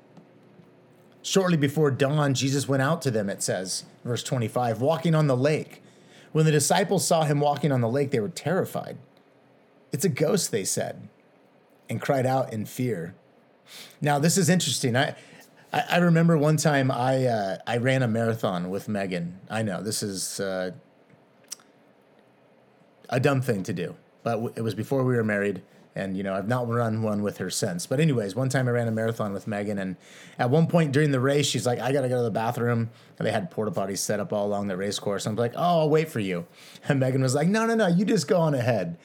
Shortly 1.22 1.56
before 1.56 1.92
dawn, 1.92 2.34
Jesus 2.34 2.68
went 2.68 2.84
out 2.84 3.02
to 3.04 3.12
them, 3.12 3.30
it 3.30 3.42
says, 3.42 3.86
verse 4.04 4.24
25, 4.24 4.82
walking 4.82 5.16
on 5.16 5.28
the 5.28 5.38
lake. 5.38 5.82
When 6.34 6.46
the 6.46 6.52
disciples 6.52 7.08
saw 7.08 7.24
him 7.24 7.40
walking 7.40 7.72
on 7.72 7.80
the 7.80 7.88
lake, 7.88 8.12
they 8.12 8.20
were 8.20 8.28
terrified. 8.28 8.98
It's 9.94 10.04
a 10.04 10.10
ghost, 10.10 10.52
they 10.52 10.66
said, 10.66 11.08
and 11.90 12.02
cried 12.02 12.26
out 12.26 12.52
in 12.52 12.66
fear. 12.66 13.16
Now 14.02 14.20
this 14.20 14.38
is 14.38 14.50
interesting. 14.50 14.98
I 14.98 15.16
I, 15.72 15.98
remember 15.98 16.38
one 16.38 16.58
time 16.58 16.92
I 16.92 17.26
uh, 17.26 17.58
I 17.66 17.78
ran 17.78 18.04
a 18.04 18.08
marathon 18.08 18.70
with 18.70 18.88
Megan. 18.88 19.40
I 19.50 19.64
know 19.64 19.82
this 19.82 20.04
is 20.04 20.40
uh, 20.40 20.72
a 23.10 23.20
dumb 23.20 23.42
thing 23.42 23.64
to 23.64 23.74
do, 23.74 23.96
but 24.22 24.54
it 24.56 24.62
was 24.62 24.76
before 24.76 25.04
we 25.04 25.16
were 25.16 25.24
married, 25.24 25.64
and 25.96 26.18
you 26.18 26.24
know 26.24 26.34
I've 26.34 26.48
not 26.48 26.68
run 26.68 27.02
one 27.02 27.22
with 27.22 27.38
her 27.38 27.50
since. 27.50 27.86
But 27.86 28.00
anyways, 28.00 28.36
one 28.36 28.50
time 28.50 28.68
I 28.68 28.72
ran 28.72 28.88
a 28.88 28.92
marathon 28.92 29.34
with 29.34 29.48
Megan, 29.48 29.78
and 29.80 29.96
at 30.40 30.50
one 30.50 30.68
point 30.68 30.92
during 30.92 31.12
the 31.12 31.20
race, 31.20 31.46
she's 31.46 31.66
like, 31.66 31.80
"I 31.80 31.92
gotta 31.92 32.10
go 32.10 32.18
to 32.18 32.24
the 32.24 32.32
bathroom," 32.32 32.90
and 33.18 33.28
they 33.28 33.32
had 33.32 33.52
porta 33.52 33.72
potties 33.72 34.00
set 34.00 34.20
up 34.20 34.34
all 34.34 34.46
along 34.46 34.68
the 34.68 34.78
race 34.78 35.00
course. 35.00 35.26
I'm 35.26 35.36
like, 35.36 35.54
"Oh, 35.56 35.82
I'll 35.82 35.90
wait 35.90 36.10
for 36.10 36.20
you," 36.20 36.46
and 36.88 37.00
Megan 37.00 37.22
was 37.22 37.36
like, 37.36 37.48
"No, 37.48 37.66
no, 37.66 37.76
no, 37.76 37.88
you 37.88 38.06
just 38.06 38.28
go 38.28 38.40
on 38.40 38.54
ahead." 38.54 38.98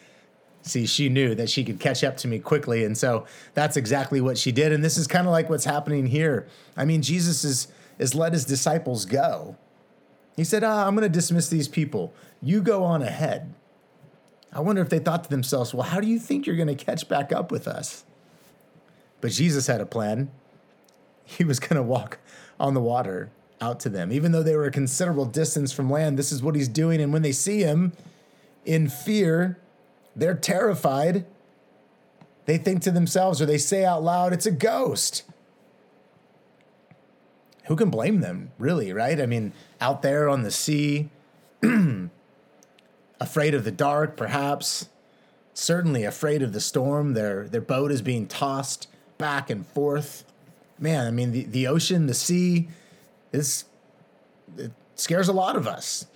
see, 0.62 0.86
she 0.86 1.08
knew 1.08 1.34
that 1.34 1.50
she 1.50 1.64
could 1.64 1.80
catch 1.80 2.04
up 2.04 2.16
to 2.18 2.28
me 2.28 2.38
quickly. 2.38 2.84
And 2.84 2.96
so 2.96 3.26
that's 3.54 3.76
exactly 3.76 4.20
what 4.20 4.38
she 4.38 4.52
did. 4.52 4.72
And 4.72 4.84
this 4.84 4.96
is 4.98 5.06
kind 5.06 5.26
of 5.26 5.32
like 5.32 5.48
what's 5.48 5.64
happening 5.64 6.06
here. 6.06 6.46
I 6.76 6.84
mean, 6.84 7.02
Jesus 7.02 7.44
is, 7.44 7.68
is 7.98 8.14
let 8.14 8.32
his 8.32 8.44
disciples 8.44 9.04
go. 9.04 9.56
He 10.36 10.44
said, 10.44 10.62
ah, 10.62 10.86
I'm 10.86 10.94
going 10.94 11.02
to 11.02 11.08
dismiss 11.08 11.48
these 11.48 11.68
people. 11.68 12.14
You 12.40 12.60
go 12.60 12.84
on 12.84 13.02
ahead. 13.02 13.54
I 14.58 14.60
wonder 14.60 14.82
if 14.82 14.88
they 14.88 14.98
thought 14.98 15.22
to 15.22 15.30
themselves, 15.30 15.72
well, 15.72 15.84
how 15.84 16.00
do 16.00 16.08
you 16.08 16.18
think 16.18 16.44
you're 16.44 16.56
going 16.56 16.66
to 16.66 16.74
catch 16.74 17.08
back 17.08 17.32
up 17.32 17.52
with 17.52 17.68
us? 17.68 18.04
But 19.20 19.30
Jesus 19.30 19.68
had 19.68 19.80
a 19.80 19.86
plan. 19.86 20.32
He 21.24 21.44
was 21.44 21.60
going 21.60 21.76
to 21.76 21.82
walk 21.82 22.18
on 22.58 22.74
the 22.74 22.80
water 22.80 23.30
out 23.60 23.78
to 23.80 23.88
them. 23.88 24.10
Even 24.10 24.32
though 24.32 24.42
they 24.42 24.56
were 24.56 24.64
a 24.64 24.72
considerable 24.72 25.26
distance 25.26 25.70
from 25.70 25.88
land, 25.88 26.18
this 26.18 26.32
is 26.32 26.42
what 26.42 26.56
he's 26.56 26.66
doing. 26.66 27.00
And 27.00 27.12
when 27.12 27.22
they 27.22 27.30
see 27.30 27.60
him 27.60 27.92
in 28.64 28.88
fear, 28.88 29.60
they're 30.16 30.34
terrified. 30.34 31.24
They 32.46 32.58
think 32.58 32.82
to 32.82 32.90
themselves 32.90 33.40
or 33.40 33.46
they 33.46 33.58
say 33.58 33.84
out 33.84 34.02
loud, 34.02 34.32
it's 34.32 34.46
a 34.46 34.50
ghost. 34.50 35.22
Who 37.66 37.76
can 37.76 37.90
blame 37.90 38.22
them, 38.22 38.50
really, 38.58 38.92
right? 38.92 39.20
I 39.20 39.26
mean, 39.26 39.52
out 39.80 40.02
there 40.02 40.28
on 40.28 40.42
the 40.42 40.50
sea, 40.50 41.10
afraid 43.20 43.54
of 43.54 43.64
the 43.64 43.70
dark, 43.70 44.16
perhaps, 44.16 44.88
certainly 45.54 46.04
afraid 46.04 46.42
of 46.42 46.52
the 46.52 46.60
storm. 46.60 47.14
Their, 47.14 47.48
their 47.48 47.60
boat 47.60 47.90
is 47.90 48.02
being 48.02 48.26
tossed 48.26 48.88
back 49.18 49.50
and 49.50 49.66
forth. 49.66 50.24
Man, 50.78 51.06
I 51.06 51.10
mean, 51.10 51.32
the, 51.32 51.44
the 51.44 51.66
ocean, 51.66 52.06
the 52.06 52.14
sea, 52.14 52.68
is, 53.32 53.64
it 54.56 54.72
scares 54.94 55.28
a 55.28 55.32
lot 55.32 55.56
of 55.56 55.66
us. 55.66 56.06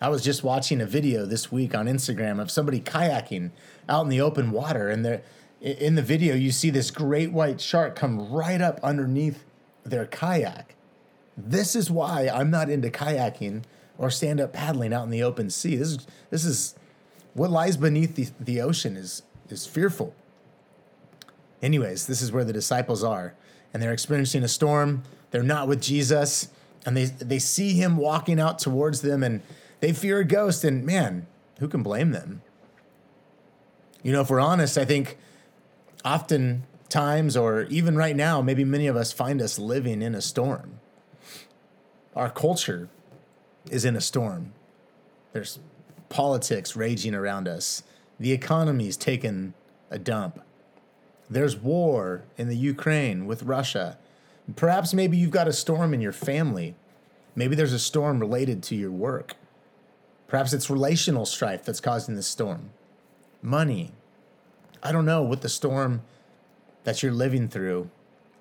I 0.00 0.08
was 0.08 0.22
just 0.22 0.44
watching 0.44 0.80
a 0.80 0.86
video 0.86 1.26
this 1.26 1.50
week 1.50 1.74
on 1.74 1.86
Instagram 1.86 2.40
of 2.40 2.52
somebody 2.52 2.80
kayaking 2.80 3.50
out 3.88 4.04
in 4.04 4.08
the 4.08 4.20
open 4.20 4.52
water, 4.52 4.88
and 4.88 5.04
there, 5.04 5.22
in 5.60 5.96
the 5.96 6.02
video, 6.02 6.36
you 6.36 6.52
see 6.52 6.70
this 6.70 6.92
great 6.92 7.32
white 7.32 7.60
shark 7.60 7.96
come 7.96 8.30
right 8.30 8.60
up 8.60 8.78
underneath 8.84 9.44
their 9.82 10.06
kayak. 10.06 10.76
This 11.36 11.74
is 11.74 11.90
why 11.90 12.28
I'm 12.32 12.50
not 12.50 12.70
into 12.70 12.90
kayaking 12.90 13.64
or 13.98 14.10
stand 14.10 14.40
up 14.40 14.52
paddling 14.52 14.92
out 14.92 15.04
in 15.04 15.10
the 15.10 15.22
open 15.22 15.50
sea. 15.50 15.76
This 15.76 15.88
is 15.88 16.06
this 16.30 16.44
is 16.44 16.74
what 17.34 17.50
lies 17.50 17.76
beneath 17.76 18.14
the, 18.14 18.28
the 18.40 18.60
ocean 18.60 18.96
is 18.96 19.22
is 19.50 19.66
fearful. 19.66 20.14
Anyways, 21.60 22.06
this 22.06 22.22
is 22.22 22.30
where 22.30 22.44
the 22.44 22.52
disciples 22.52 23.02
are, 23.02 23.34
and 23.74 23.82
they're 23.82 23.92
experiencing 23.92 24.44
a 24.44 24.48
storm. 24.48 25.02
They're 25.32 25.42
not 25.42 25.66
with 25.68 25.82
Jesus, 25.82 26.48
and 26.86 26.96
they 26.96 27.06
they 27.06 27.40
see 27.40 27.72
him 27.72 27.96
walking 27.96 28.40
out 28.40 28.58
towards 28.58 29.02
them, 29.02 29.22
and 29.22 29.42
they 29.80 29.92
fear 29.92 30.20
a 30.20 30.24
ghost. 30.24 30.64
And 30.64 30.86
man, 30.86 31.26
who 31.58 31.68
can 31.68 31.82
blame 31.82 32.12
them? 32.12 32.42
You 34.02 34.12
know, 34.12 34.20
if 34.20 34.30
we're 34.30 34.40
honest, 34.40 34.78
I 34.78 34.84
think 34.84 35.18
often 36.04 36.64
times, 36.88 37.36
or 37.36 37.62
even 37.64 37.96
right 37.96 38.14
now, 38.14 38.40
maybe 38.40 38.64
many 38.64 38.86
of 38.86 38.96
us 38.96 39.12
find 39.12 39.42
us 39.42 39.58
living 39.58 40.00
in 40.00 40.14
a 40.14 40.22
storm. 40.22 40.78
Our 42.14 42.30
culture 42.30 42.88
is 43.70 43.84
in 43.84 43.96
a 43.96 44.00
storm. 44.00 44.52
There's 45.32 45.58
politics 46.08 46.76
raging 46.76 47.14
around 47.14 47.48
us. 47.48 47.82
The 48.18 48.32
economy's 48.32 48.96
taken 48.96 49.54
a 49.90 49.98
dump. 49.98 50.40
There's 51.30 51.56
war 51.56 52.24
in 52.36 52.48
the 52.48 52.56
Ukraine 52.56 53.26
with 53.26 53.42
Russia. 53.42 53.98
Perhaps 54.56 54.94
maybe 54.94 55.16
you've 55.16 55.30
got 55.30 55.48
a 55.48 55.52
storm 55.52 55.92
in 55.92 56.00
your 56.00 56.12
family. 56.12 56.74
Maybe 57.34 57.54
there's 57.54 57.72
a 57.72 57.78
storm 57.78 58.18
related 58.18 58.62
to 58.64 58.74
your 58.74 58.90
work. 58.90 59.34
Perhaps 60.26 60.52
it's 60.52 60.70
relational 60.70 61.26
strife 61.26 61.64
that's 61.64 61.80
causing 61.80 62.14
this 62.14 62.26
storm. 62.26 62.70
Money. 63.42 63.92
I 64.82 64.92
don't 64.92 65.06
know 65.06 65.22
what 65.22 65.42
the 65.42 65.48
storm 65.48 66.02
that 66.84 67.02
you're 67.02 67.12
living 67.12 67.48
through 67.48 67.90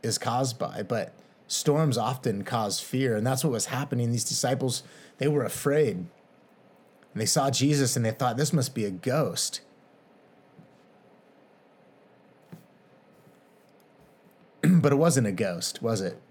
is 0.03 0.17
caused 0.17 0.57
by, 0.57 0.83
but 0.83 1.13
storms 1.47 1.97
often 1.97 2.43
cause 2.43 2.79
fear. 2.79 3.15
And 3.15 3.25
that's 3.25 3.43
what 3.43 3.53
was 3.53 3.67
happening. 3.67 4.11
These 4.11 4.25
disciples, 4.25 4.83
they 5.17 5.27
were 5.27 5.43
afraid. 5.43 5.95
And 5.97 6.07
they 7.15 7.25
saw 7.25 7.49
Jesus 7.49 7.95
and 7.95 8.05
they 8.05 8.11
thought, 8.11 8.37
this 8.37 8.53
must 8.53 8.75
be 8.75 8.85
a 8.85 8.91
ghost. 8.91 9.61
but 14.61 14.91
it 14.91 14.97
wasn't 14.97 15.27
a 15.27 15.31
ghost, 15.31 15.81
was 15.81 16.01
it? 16.01 16.21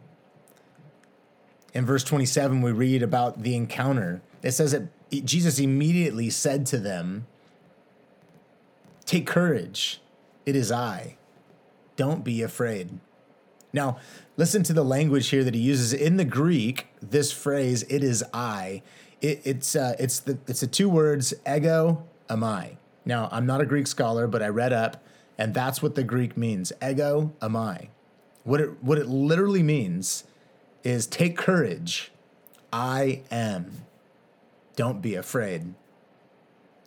In 1.74 1.84
verse 1.84 2.04
27, 2.04 2.62
we 2.62 2.72
read 2.72 3.02
about 3.02 3.42
the 3.42 3.54
encounter. 3.54 4.22
It 4.42 4.52
says 4.52 4.72
that 4.72 4.88
Jesus 5.10 5.58
immediately 5.58 6.30
said 6.30 6.66
to 6.66 6.78
them, 6.78 7.26
Take 9.04 9.26
courage, 9.26 10.00
it 10.44 10.56
is 10.56 10.72
I. 10.72 11.16
Don't 11.96 12.24
be 12.24 12.42
afraid. 12.42 12.98
Now, 13.76 13.98
listen 14.38 14.62
to 14.64 14.72
the 14.72 14.82
language 14.82 15.28
here 15.28 15.44
that 15.44 15.54
he 15.54 15.60
uses 15.60 15.92
in 15.92 16.16
the 16.16 16.24
Greek. 16.24 16.86
This 17.02 17.30
phrase, 17.30 17.84
"it 17.90 18.02
is 18.02 18.24
I," 18.32 18.82
it, 19.20 19.42
it's 19.44 19.76
uh, 19.76 19.94
it's 19.98 20.18
the 20.18 20.38
it's 20.48 20.60
the 20.60 20.66
two 20.66 20.88
words 20.88 21.34
ego 21.46 22.02
eimi. 22.30 22.78
Now, 23.04 23.28
I'm 23.30 23.44
not 23.44 23.60
a 23.60 23.66
Greek 23.66 23.86
scholar, 23.86 24.26
but 24.26 24.42
I 24.42 24.48
read 24.48 24.72
up, 24.72 25.04
and 25.36 25.52
that's 25.52 25.82
what 25.82 25.94
the 25.94 26.02
Greek 26.02 26.38
means. 26.38 26.72
Ego 26.82 27.34
eimi. 27.40 27.88
What 28.44 28.62
it 28.62 28.82
what 28.82 28.96
it 28.96 29.08
literally 29.08 29.62
means 29.62 30.24
is 30.82 31.06
take 31.06 31.36
courage. 31.36 32.12
I 32.72 33.22
am. 33.30 33.84
Don't 34.74 35.02
be 35.02 35.14
afraid. 35.14 35.74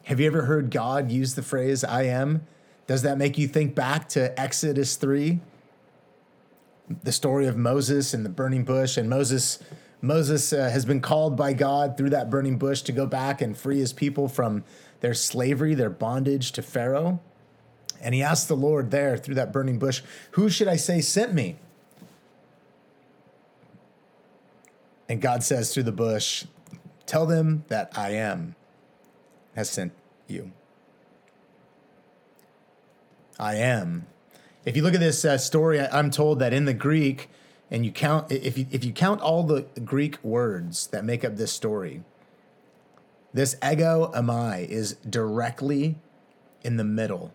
Have 0.06 0.20
you 0.20 0.26
ever 0.26 0.44
heard 0.46 0.72
God 0.72 1.12
use 1.12 1.36
the 1.36 1.44
phrase 1.44 1.84
I 1.84 2.04
am? 2.04 2.48
Does 2.88 3.04
that 3.04 3.20
make 3.20 3.38
you 3.38 3.48
think 3.48 3.76
back 3.76 4.10
to 4.10 4.38
Exodus 4.40 4.96
3? 4.96 5.40
The 7.04 7.12
story 7.12 7.48
of 7.48 7.56
Moses 7.56 8.14
and 8.14 8.26
the 8.26 8.30
burning 8.30 8.64
bush 8.64 8.98
and 8.98 9.10
Moses 9.10 9.60
Moses 10.02 10.54
uh, 10.54 10.70
has 10.70 10.86
been 10.86 11.02
called 11.02 11.36
by 11.36 11.52
God 11.54 11.98
through 11.98 12.12
that 12.12 12.30
burning 12.30 12.58
bush 12.58 12.82
to 12.84 12.92
go 12.92 13.06
back 13.06 13.42
and 13.42 13.58
free 13.58 13.80
his 13.80 13.92
people 13.92 14.30
from 14.30 14.64
their 15.02 15.14
slavery, 15.14 15.76
their 15.76 15.90
bondage 15.90 16.54
to 16.54 16.62
Pharaoh. 16.62 17.20
And 18.02 18.16
he 18.16 18.24
asked 18.24 18.48
the 18.48 18.56
Lord 18.56 18.92
there 18.92 19.18
through 19.18 19.36
that 19.36 19.52
burning 19.52 19.78
bush, 19.78 20.02
Who 20.32 20.50
should 20.50 20.70
I 20.70 20.78
say 20.78 21.02
sent 21.02 21.34
me? 21.34 21.58
And 25.10 25.20
God 25.20 25.44
says 25.44 25.74
through 25.74 25.84
the 25.84 25.92
bush, 25.92 26.46
Tell 27.06 27.26
them 27.26 27.66
that 27.68 27.92
I 27.98 28.12
am 28.12 28.56
has 29.56 29.70
sent 29.70 29.92
you. 30.28 30.52
I 33.38 33.56
am. 33.56 34.06
If 34.66 34.76
you 34.76 34.84
look 34.84 34.94
at 34.94 35.00
this 35.00 35.24
uh, 35.24 35.38
story, 35.38 35.80
I'm 35.80 36.12
told 36.12 36.40
that 36.40 36.54
in 36.54 36.66
the 36.66 36.74
Greek, 36.74 37.30
and 37.72 37.86
you 37.86 37.92
count 37.92 38.32
if 38.32 38.58
you 38.58 38.66
if 38.72 38.84
you 38.84 38.92
count 38.92 39.22
all 39.22 39.44
the 39.44 39.66
Greek 39.84 40.22
words 40.24 40.88
that 40.88 41.06
make 41.06 41.24
up 41.24 41.38
this 41.38 41.52
story, 41.52 42.04
this 43.34 43.56
ego 43.64 44.12
eimi 44.16 44.68
is 44.68 44.94
directly 45.08 45.96
in 46.64 46.78
the 46.78 46.84
middle. 46.84 47.34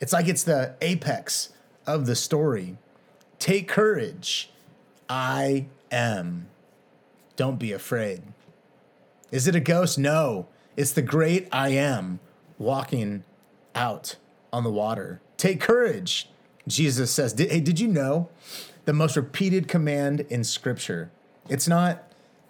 It's 0.00 0.12
like 0.12 0.28
it's 0.28 0.42
the 0.42 0.74
apex 0.80 1.50
of 1.86 2.06
the 2.06 2.16
story. 2.16 2.76
Take 3.38 3.68
courage. 3.68 4.50
I 5.08 5.66
am. 5.92 6.48
Don't 7.36 7.58
be 7.58 7.72
afraid. 7.72 8.22
Is 9.30 9.46
it 9.46 9.54
a 9.54 9.60
ghost? 9.60 9.98
No. 9.98 10.48
It's 10.76 10.92
the 10.92 11.02
great 11.02 11.48
I 11.52 11.68
am 11.70 12.18
walking 12.58 13.24
out 13.74 14.16
on 14.52 14.64
the 14.64 14.70
water. 14.70 15.20
Take 15.36 15.60
courage, 15.60 16.28
Jesus 16.68 17.10
says. 17.10 17.34
Hey, 17.38 17.60
did 17.60 17.78
you 17.80 17.88
know 17.88 18.28
the 18.84 18.92
most 18.92 19.16
repeated 19.16 19.68
command 19.68 20.20
in 20.28 20.44
Scripture? 20.44 21.10
It's 21.48 21.68
not 21.68 22.02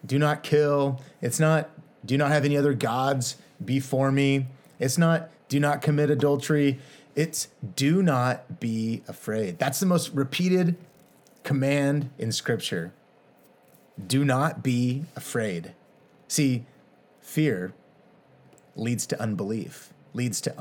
do 0.05 0.19
not 0.19 0.43
kill. 0.43 1.01
It's 1.21 1.41
not 1.41 1.71
do 2.05 2.17
not 2.17 2.31
have 2.31 2.45
any 2.45 2.57
other 2.57 2.75
gods 2.75 3.37
before 3.65 4.13
me. 4.13 4.47
It's 4.79 4.99
not 4.99 5.29
do 5.49 5.61
not 5.61 5.83
commit 5.83 6.11
adultery. 6.11 6.79
It's 7.15 7.49
do 7.75 8.03
not 8.03 8.61
be 8.61 9.03
afraid. 9.09 9.59
That's 9.59 9.81
the 9.81 9.87
most 9.87 10.13
repeated 10.13 10.77
command 11.43 12.11
in 12.19 12.33
Scripture. 12.33 12.93
Do 14.05 14.25
not 14.25 14.63
be 14.63 15.05
afraid. 15.17 15.73
See, 16.29 16.67
fear 17.21 17.73
leads 18.75 19.07
to 19.07 19.21
unbelief, 19.21 19.93
leads 20.13 20.41
to 20.43 20.59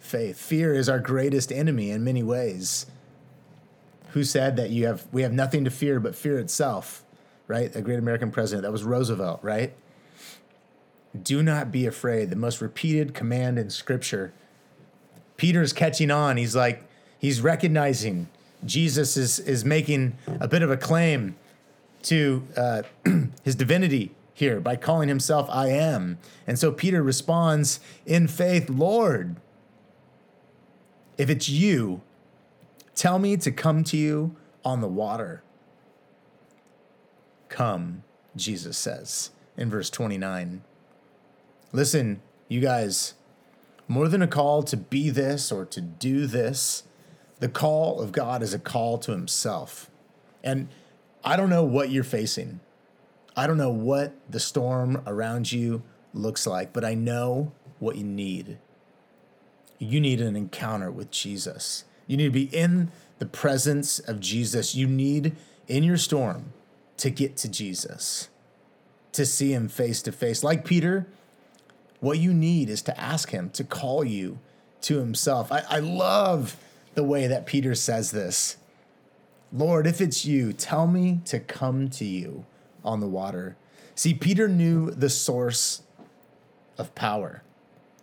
unfaith. 0.00 0.38
Fear 0.38 0.74
is 0.74 0.88
our 0.88 0.98
greatest 0.98 1.52
enemy 1.52 1.90
in 1.90 2.02
many 2.02 2.22
ways. 2.22 2.86
Who 4.10 4.24
said 4.24 4.56
that 4.56 4.70
you 4.70 4.86
have 4.86 5.06
we 5.12 5.22
have 5.22 5.32
nothing 5.32 5.64
to 5.64 5.70
fear 5.70 6.00
but 6.00 6.16
fear 6.16 6.38
itself? 6.38 7.04
Right? 7.46 7.74
A 7.74 7.82
great 7.82 7.98
American 7.98 8.30
president. 8.30 8.62
That 8.62 8.72
was 8.72 8.82
Roosevelt, 8.84 9.40
right? 9.42 9.72
Do 11.20 11.42
not 11.42 11.72
be 11.72 11.86
afraid. 11.86 12.30
The 12.30 12.36
most 12.36 12.60
repeated 12.60 13.14
command 13.14 13.58
in 13.58 13.70
scripture. 13.70 14.32
Peter's 15.36 15.72
catching 15.72 16.10
on. 16.10 16.36
He's 16.36 16.54
like, 16.54 16.84
he's 17.18 17.40
recognizing 17.40 18.28
Jesus 18.64 19.16
is 19.16 19.38
is 19.38 19.64
making 19.64 20.16
a 20.40 20.48
bit 20.48 20.62
of 20.62 20.70
a 20.70 20.76
claim 20.76 21.36
to 22.02 22.42
uh, 22.56 22.82
his 23.44 23.54
divinity 23.54 24.12
here 24.34 24.60
by 24.60 24.74
calling 24.74 25.08
himself 25.08 25.48
I 25.50 25.68
am. 25.68 26.18
And 26.46 26.58
so 26.58 26.72
Peter 26.72 27.02
responds 27.02 27.78
in 28.06 28.26
faith, 28.26 28.70
Lord, 28.70 29.36
if 31.20 31.28
it's 31.28 31.50
you, 31.50 32.00
tell 32.94 33.18
me 33.18 33.36
to 33.36 33.52
come 33.52 33.84
to 33.84 33.94
you 33.94 34.34
on 34.64 34.80
the 34.80 34.88
water. 34.88 35.42
Come, 37.50 38.04
Jesus 38.34 38.78
says 38.78 39.30
in 39.54 39.68
verse 39.68 39.90
29. 39.90 40.62
Listen, 41.72 42.22
you 42.48 42.62
guys, 42.62 43.12
more 43.86 44.08
than 44.08 44.22
a 44.22 44.26
call 44.26 44.62
to 44.62 44.78
be 44.78 45.10
this 45.10 45.52
or 45.52 45.66
to 45.66 45.82
do 45.82 46.26
this, 46.26 46.84
the 47.38 47.50
call 47.50 48.00
of 48.00 48.12
God 48.12 48.42
is 48.42 48.54
a 48.54 48.58
call 48.58 48.96
to 49.00 49.12
himself. 49.12 49.90
And 50.42 50.68
I 51.22 51.36
don't 51.36 51.50
know 51.50 51.64
what 51.64 51.90
you're 51.90 52.02
facing. 52.02 52.60
I 53.36 53.46
don't 53.46 53.58
know 53.58 53.68
what 53.68 54.14
the 54.26 54.40
storm 54.40 55.02
around 55.06 55.52
you 55.52 55.82
looks 56.14 56.46
like, 56.46 56.72
but 56.72 56.82
I 56.82 56.94
know 56.94 57.52
what 57.78 57.96
you 57.96 58.04
need. 58.04 58.56
You 59.80 59.98
need 59.98 60.20
an 60.20 60.36
encounter 60.36 60.90
with 60.90 61.10
Jesus. 61.10 61.84
You 62.06 62.18
need 62.18 62.24
to 62.24 62.30
be 62.30 62.54
in 62.54 62.92
the 63.18 63.26
presence 63.26 63.98
of 63.98 64.20
Jesus. 64.20 64.74
You 64.74 64.86
need 64.86 65.34
in 65.66 65.82
your 65.82 65.96
storm 65.96 66.52
to 66.98 67.08
get 67.08 67.36
to 67.38 67.48
Jesus, 67.48 68.28
to 69.12 69.24
see 69.24 69.52
him 69.54 69.68
face 69.68 70.02
to 70.02 70.12
face. 70.12 70.44
Like 70.44 70.66
Peter, 70.66 71.06
what 72.00 72.18
you 72.18 72.34
need 72.34 72.68
is 72.68 72.82
to 72.82 73.00
ask 73.00 73.30
him 73.30 73.48
to 73.50 73.64
call 73.64 74.04
you 74.04 74.38
to 74.82 74.98
himself. 74.98 75.50
I, 75.50 75.62
I 75.68 75.78
love 75.78 76.56
the 76.94 77.04
way 77.04 77.26
that 77.26 77.46
Peter 77.46 77.74
says 77.74 78.10
this. 78.10 78.58
Lord, 79.52 79.86
if 79.86 80.00
it's 80.00 80.26
you, 80.26 80.52
tell 80.52 80.86
me 80.86 81.20
to 81.24 81.40
come 81.40 81.88
to 81.90 82.04
you 82.04 82.44
on 82.84 83.00
the 83.00 83.06
water. 83.06 83.56
See, 83.94 84.14
Peter 84.14 84.46
knew 84.46 84.90
the 84.90 85.10
source 85.10 85.82
of 86.76 86.94
power. 86.94 87.42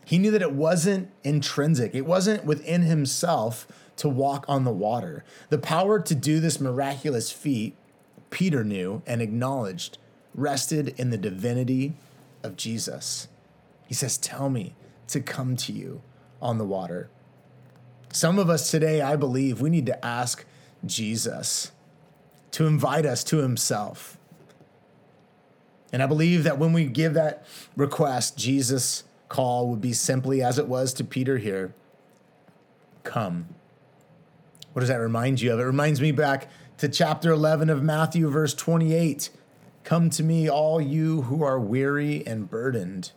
He 0.08 0.20
knew 0.20 0.32
that 0.32 0.42
it 0.42 0.54
wasn't 0.54 1.12
intrinsic, 1.26 1.94
it 1.94 2.06
wasn't 2.06 2.46
within 2.46 2.84
himself 2.84 3.68
to 3.98 4.08
walk 4.08 4.46
on 4.48 4.64
the 4.64 4.72
water. 4.72 5.26
The 5.50 5.58
power 5.58 6.00
to 6.00 6.16
do 6.16 6.40
this 6.40 6.62
miraculous 6.62 7.30
feat 7.30 7.76
Peter 8.30 8.64
knew 8.64 9.02
and 9.06 9.22
acknowledged 9.22 9.98
rested 10.34 10.98
in 10.98 11.10
the 11.10 11.18
divinity 11.18 11.92
of 12.42 12.56
Jesus. 12.56 13.28
He 13.86 13.94
says, 13.94 14.18
Tell 14.18 14.50
me 14.50 14.76
to 15.08 15.20
come 15.20 15.58
to 15.58 15.74
you 15.74 16.02
on 16.42 16.58
the 16.58 16.64
water. 16.64 17.10
Some 18.14 18.40
of 18.40 18.50
us 18.50 18.72
today, 18.72 19.02
I 19.02 19.18
believe, 19.18 19.60
we 19.60 19.70
need 19.70 19.88
to 19.88 20.06
ask 20.06 20.46
Jesus 20.86 21.74
to 22.52 22.66
invite 22.66 23.06
us 23.06 23.26
to 23.26 23.40
himself. 23.40 24.18
And 25.92 26.02
I 26.02 26.06
believe 26.06 26.46
that 26.46 26.58
when 26.58 26.72
we 26.72 26.86
give 26.86 27.14
that 27.16 27.46
request, 27.76 28.38
Jesus' 28.38 29.04
call 29.30 29.68
would 29.70 29.82
be 29.82 29.94
simply 29.94 30.42
as 30.42 30.58
it 30.58 30.68
was 30.68 30.94
to 30.94 31.04
Peter 31.04 31.38
here 31.38 31.74
come. 33.08 33.48
What 34.74 34.82
does 34.82 34.90
that 34.90 34.98
remind 34.98 35.42
you 35.42 35.54
of? 35.54 35.60
It 35.60 35.64
reminds 35.64 36.02
me 36.02 36.12
back 36.12 36.50
to 36.78 36.90
chapter 36.90 37.32
11 37.32 37.70
of 37.70 37.82
Matthew, 37.82 38.30
verse 38.30 38.54
28. 38.54 39.32
Come 39.84 40.10
to 40.12 40.24
me, 40.24 40.50
all 40.50 40.80
you 40.80 41.24
who 41.24 41.44
are 41.44 41.60
weary 41.60 42.26
and 42.28 42.50
burdened, 42.50 43.12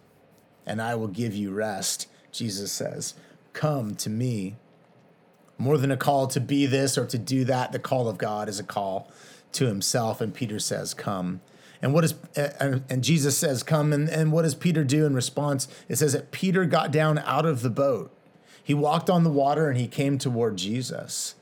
and 0.65 0.81
I 0.81 0.95
will 0.95 1.09
give 1.09 1.35
you 1.35 1.51
rest, 1.51 2.07
Jesus 2.31 2.71
says. 2.71 3.15
Come 3.53 3.97
to 3.97 4.09
me. 4.09 4.57
More 5.59 5.77
than 5.77 5.91
a 5.91 5.97
call 5.97 6.29
to 6.29 6.41
be 6.41 6.65
this 6.65 6.97
or 6.97 7.05
to 7.07 7.19
do 7.19 7.45
that, 7.45 7.73
the 7.73 7.79
call 7.79 8.09
of 8.09 8.17
God 8.17 8.49
is 8.49 8.61
a 8.61 8.65
call 8.65 9.11
to 9.53 9.67
himself. 9.67 10.21
And 10.21 10.33
Peter 10.33 10.59
says, 10.59 10.95
Come. 10.95 11.41
And 11.83 11.95
what 11.95 12.05
is 12.05 12.15
uh, 12.37 12.51
uh, 12.61 12.79
and 12.89 13.03
Jesus 13.03 13.37
says, 13.39 13.63
Come. 13.63 13.93
And, 13.93 14.09
and 14.09 14.33
what 14.33 14.43
does 14.43 14.55
Peter 14.55 14.85
do 14.85 15.07
in 15.07 15.15
response? 15.15 15.69
It 15.89 15.97
says 15.97 16.13
that 16.13 16.31
Peter 16.31 16.65
got 16.65 16.91
down 16.91 17.19
out 17.19 17.47
of 17.47 17.63
the 17.63 17.71
boat. 17.71 18.15
He 18.63 18.75
walked 18.75 19.09
on 19.09 19.25
the 19.25 19.31
water 19.31 19.69
and 19.69 19.79
he 19.79 19.89
came 19.89 20.19
toward 20.19 20.57
Jesus. 20.57 21.35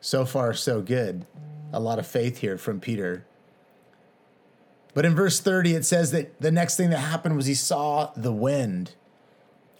So 0.00 0.24
far, 0.24 0.52
so 0.52 0.82
good. 0.82 1.26
A 1.72 1.80
lot 1.80 1.98
of 1.98 2.06
faith 2.06 2.38
here 2.38 2.58
from 2.58 2.80
Peter. 2.80 3.24
But 4.94 5.04
in 5.04 5.14
verse 5.14 5.40
30, 5.40 5.74
it 5.74 5.84
says 5.84 6.12
that 6.12 6.40
the 6.40 6.50
next 6.50 6.76
thing 6.76 6.90
that 6.90 6.98
happened 6.98 7.36
was 7.36 7.46
he 7.46 7.54
saw 7.54 8.12
the 8.16 8.32
wind 8.32 8.94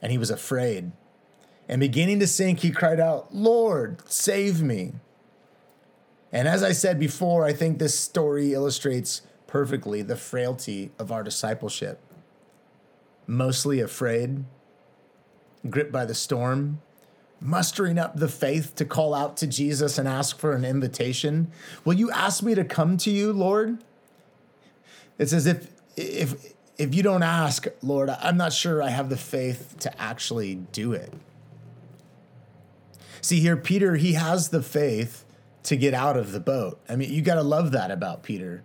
and 0.03 0.13
he 0.13 0.19
was 0.19 0.31
afraid. 0.31 0.93
And 1.69 1.81
beginning 1.81 2.21
to 2.21 2.27
sink, 2.27 2.61
he 2.61 2.71
cried 2.71 3.01
out, 3.01 3.35
Lord, 3.35 4.03
save 4.11 4.63
me. 4.63 4.93
And 6.33 6.47
as 6.47 6.63
I 6.63 6.73
said 6.73 6.99
before, 6.99 7.45
I 7.45 7.53
think 7.53 7.79
this 7.79 7.99
story 7.99 8.53
illustrates 8.53 9.23
perfectly 9.47 10.03
the 10.03 10.17
frailty 10.17 10.91
of 10.99 11.13
our 11.13 11.23
discipleship. 11.23 12.01
Mostly 13.27 13.81
afraid, 13.81 14.45
gripped 15.69 15.93
by 15.93 16.05
the 16.05 16.15
storm, 16.15 16.81
mustering 17.41 17.99
up 17.99 18.17
the 18.17 18.29
faith 18.29 18.75
to 18.77 18.85
call 18.85 19.15
out 19.15 19.37
to 19.39 19.47
Jesus 19.47 19.99
and 19.99 20.09
ask 20.09 20.39
for 20.39 20.53
an 20.53 20.65
invitation. 20.65 21.51
Will 21.85 21.95
you 21.95 22.11
ask 22.11 22.43
me 22.43 22.55
to 22.55 22.65
come 22.65 22.97
to 22.99 23.11
you, 23.11 23.33
Lord? 23.33 23.79
It's 25.19 25.33
as 25.33 25.47
if 25.47 25.69
if 25.97 26.55
if 26.79 26.95
you 26.95 27.03
don't 27.03 27.23
ask, 27.23 27.67
Lord, 27.83 28.11
I'm 28.11 28.37
not 28.37 28.53
sure 28.53 28.83
I 28.83 28.91
have 28.91 29.09
the 29.09 29.17
faith 29.17 29.77
to 29.81 30.01
actually 30.01 30.57
do 30.73 30.93
it. 30.93 31.13
See, 33.23 33.41
here, 33.41 33.57
Peter, 33.57 33.97
he 33.97 34.13
has 34.13 34.51
the 34.51 34.63
faith 34.63 35.25
to 35.65 35.77
get 35.77 35.95
out 35.95 36.17
of 36.17 36.33
the 36.33 36.41
boat. 36.41 36.79
I 36.89 36.97
mean, 36.97 37.13
you 37.13 37.23
got 37.23 37.37
to 37.37 37.43
love 37.43 37.73
that 37.73 37.91
about 37.91 38.23
Peter. 38.23 38.63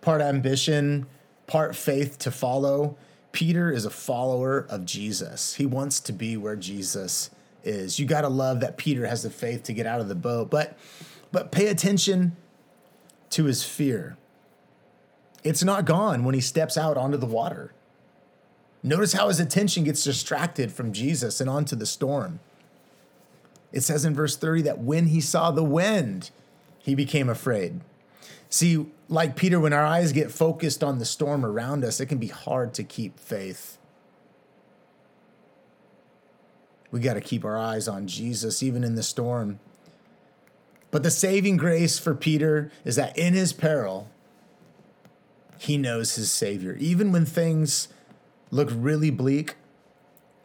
Part 0.00 0.20
ambition, 0.20 1.06
part 1.46 1.74
faith 1.74 2.18
to 2.18 2.30
follow. 2.30 2.96
Peter 3.32 3.70
is 3.70 3.84
a 3.84 3.90
follower 3.90 4.66
of 4.70 4.84
Jesus. 4.84 5.54
He 5.54 5.66
wants 5.66 6.00
to 6.00 6.12
be 6.12 6.36
where 6.36 6.56
Jesus 6.56 7.30
is. 7.64 7.98
You 7.98 8.06
got 8.06 8.22
to 8.22 8.28
love 8.28 8.60
that 8.60 8.76
Peter 8.76 9.06
has 9.06 9.22
the 9.22 9.30
faith 9.30 9.64
to 9.64 9.72
get 9.72 9.86
out 9.86 10.00
of 10.00 10.08
the 10.08 10.14
boat, 10.14 10.50
but 10.50 10.78
but 11.30 11.52
pay 11.52 11.66
attention 11.66 12.36
to 13.30 13.44
his 13.44 13.62
fear. 13.62 14.16
It's 15.44 15.62
not 15.62 15.84
gone 15.84 16.24
when 16.24 16.34
he 16.34 16.40
steps 16.40 16.76
out 16.76 16.96
onto 16.96 17.16
the 17.16 17.26
water. 17.26 17.72
Notice 18.82 19.12
how 19.12 19.28
his 19.28 19.40
attention 19.40 19.84
gets 19.84 20.02
distracted 20.04 20.72
from 20.72 20.92
Jesus 20.92 21.40
and 21.40 21.50
onto 21.50 21.76
the 21.76 21.86
storm. 21.86 22.40
It 23.72 23.82
says 23.82 24.04
in 24.04 24.14
verse 24.14 24.36
30 24.36 24.62
that 24.62 24.78
when 24.78 25.08
he 25.08 25.20
saw 25.20 25.50
the 25.50 25.64
wind, 25.64 26.30
he 26.78 26.94
became 26.94 27.28
afraid. 27.28 27.80
See, 28.48 28.86
like 29.08 29.36
Peter, 29.36 29.58
when 29.58 29.72
our 29.72 29.84
eyes 29.84 30.12
get 30.12 30.30
focused 30.30 30.84
on 30.84 30.98
the 30.98 31.04
storm 31.04 31.44
around 31.44 31.84
us, 31.84 32.00
it 32.00 32.06
can 32.06 32.18
be 32.18 32.28
hard 32.28 32.74
to 32.74 32.84
keep 32.84 33.18
faith. 33.18 33.78
We 36.90 37.00
got 37.00 37.14
to 37.14 37.20
keep 37.20 37.44
our 37.44 37.58
eyes 37.58 37.88
on 37.88 38.06
Jesus, 38.06 38.62
even 38.62 38.84
in 38.84 38.94
the 38.94 39.02
storm. 39.02 39.60
But 40.90 41.02
the 41.02 41.10
saving 41.10 41.58
grace 41.58 41.98
for 41.98 42.14
Peter 42.14 42.70
is 42.84 42.96
that 42.96 43.16
in 43.16 43.34
his 43.34 43.52
peril, 43.52 44.08
he 45.58 45.76
knows 45.76 46.14
his 46.14 46.30
Savior. 46.30 46.76
Even 46.78 47.12
when 47.12 47.26
things 47.26 47.88
look 48.50 48.70
really 48.72 49.10
bleak, 49.10 49.56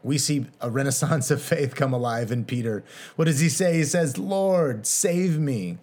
we 0.04 0.17
see 0.17 0.47
a 0.60 0.69
renaissance 0.69 1.32
of 1.32 1.41
faith 1.41 1.76
come 1.76 1.93
alive 1.93 2.32
in 2.32 2.43
Peter. 2.43 2.84
What 3.15 3.26
does 3.26 3.39
he 3.39 3.47
say? 3.47 3.78
He 3.78 3.84
says, 3.86 4.17
Lord, 4.17 4.86
save 4.86 5.39
me. 5.39 5.78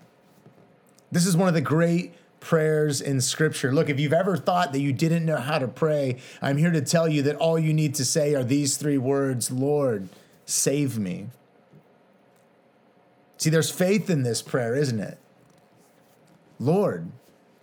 This 1.11 1.27
is 1.27 1.37
one 1.37 1.49
of 1.49 1.55
the 1.55 1.63
great 1.63 2.13
prayers 2.41 3.01
in 3.01 3.21
Scripture. 3.21 3.73
Look, 3.73 3.89
if 3.89 4.01
you've 4.01 4.13
ever 4.13 4.37
thought 4.37 4.73
that 4.73 4.81
you 4.81 4.93
didn't 4.93 5.27
know 5.27 5.37
how 5.37 5.59
to 5.59 5.69
pray, 5.69 6.17
I'm 6.43 6.57
here 6.57 6.73
to 6.73 6.81
tell 6.81 7.07
you 7.07 7.23
that 7.23 7.37
all 7.37 7.59
you 7.59 7.73
need 7.73 7.95
to 7.97 8.05
say 8.05 8.35
are 8.35 8.43
these 8.43 8.77
three 8.77 8.99
words 8.99 9.51
Lord, 9.51 10.09
save 10.47 10.99
me. 10.99 11.29
See, 13.37 13.51
there's 13.51 13.71
faith 13.71 14.11
in 14.11 14.23
this 14.23 14.43
prayer, 14.43 14.75
isn't 14.75 15.01
it? 15.01 15.19
Lord, 16.59 17.11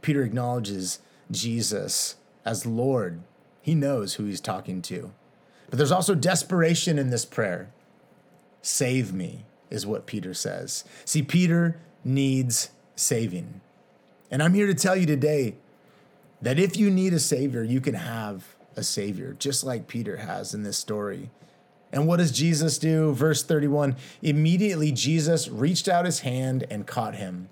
Peter 0.01 0.23
acknowledges 0.23 0.99
Jesus 1.29 2.15
as 2.45 2.65
Lord. 2.65 3.21
He 3.61 3.75
knows 3.75 4.15
who 4.15 4.25
he's 4.25 4.41
talking 4.41 4.81
to. 4.83 5.11
But 5.69 5.77
there's 5.77 5.91
also 5.91 6.15
desperation 6.15 6.97
in 6.97 7.09
this 7.09 7.25
prayer. 7.25 7.69
Save 8.61 9.13
me, 9.13 9.45
is 9.69 9.85
what 9.85 10.07
Peter 10.07 10.33
says. 10.33 10.83
See, 11.05 11.21
Peter 11.21 11.79
needs 12.03 12.69
saving. 12.95 13.61
And 14.29 14.43
I'm 14.43 14.53
here 14.53 14.67
to 14.67 14.73
tell 14.73 14.95
you 14.95 15.05
today 15.05 15.55
that 16.41 16.59
if 16.59 16.77
you 16.77 16.89
need 16.89 17.13
a 17.13 17.19
savior, 17.19 17.63
you 17.63 17.81
can 17.81 17.95
have 17.95 18.55
a 18.75 18.83
savior, 18.83 19.35
just 19.39 19.63
like 19.63 19.87
Peter 19.87 20.17
has 20.17 20.53
in 20.53 20.63
this 20.63 20.77
story. 20.77 21.29
And 21.91 22.05
what 22.07 22.17
does 22.17 22.31
Jesus 22.31 22.77
do? 22.77 23.13
Verse 23.13 23.43
31 23.43 23.95
Immediately 24.21 24.91
Jesus 24.91 25.47
reached 25.47 25.87
out 25.87 26.05
his 26.05 26.19
hand 26.19 26.65
and 26.69 26.85
caught 26.85 27.15
him. 27.15 27.49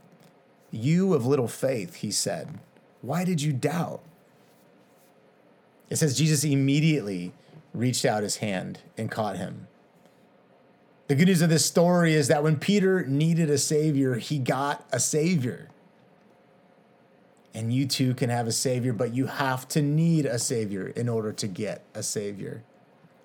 You 0.72 1.14
of 1.14 1.26
little 1.26 1.48
faith, 1.48 1.96
he 1.96 2.12
said, 2.12 2.60
why 3.06 3.24
did 3.24 3.42
you 3.42 3.54
doubt? 3.54 4.02
It 5.92 5.98
says 5.98 6.18
Jesus 6.18 6.44
immediately 6.44 7.34
reached 7.72 8.04
out 8.04 8.24
his 8.24 8.38
hand 8.38 8.80
and 8.98 9.12
caught 9.12 9.38
him. 9.38 9.68
The 11.08 11.14
good 11.14 11.28
news 11.28 11.44
of 11.44 11.50
this 11.52 11.64
story 11.64 12.16
is 12.16 12.30
that 12.30 12.42
when 12.42 12.58
Peter 12.58 13.06
needed 13.06 13.52
a 13.52 13.60
savior, 13.60 14.16
he 14.16 14.40
got 14.40 14.88
a 14.92 15.00
savior. 15.00 15.70
And 17.56 17.74
you 17.74 17.88
too 17.88 18.14
can 18.14 18.30
have 18.30 18.48
a 18.48 18.52
savior, 18.52 18.92
but 18.92 19.16
you 19.16 19.28
have 19.28 19.66
to 19.70 19.82
need 19.82 20.26
a 20.26 20.38
savior 20.38 20.88
in 20.88 21.08
order 21.08 21.32
to 21.32 21.48
get 21.48 21.86
a 21.94 22.04
savior. 22.04 22.64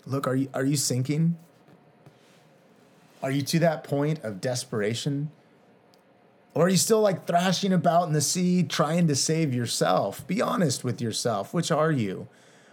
Look, 0.06 0.28
are 0.28 0.36
you 0.36 0.48
are 0.54 0.64
you 0.64 0.76
sinking? 0.76 1.36
Are 3.24 3.30
you 3.32 3.42
to 3.42 3.58
that 3.58 3.82
point 3.82 4.22
of 4.22 4.40
desperation? 4.40 5.32
Or 6.54 6.66
are 6.66 6.68
you 6.68 6.76
still 6.76 7.00
like 7.00 7.26
thrashing 7.26 7.72
about 7.72 8.06
in 8.06 8.12
the 8.12 8.20
sea 8.20 8.62
trying 8.62 9.08
to 9.08 9.16
save 9.16 9.52
yourself? 9.52 10.24
Be 10.28 10.40
honest 10.40 10.84
with 10.84 11.00
yourself. 11.00 11.52
Which 11.52 11.72
are 11.72 11.92
you? 11.92 12.28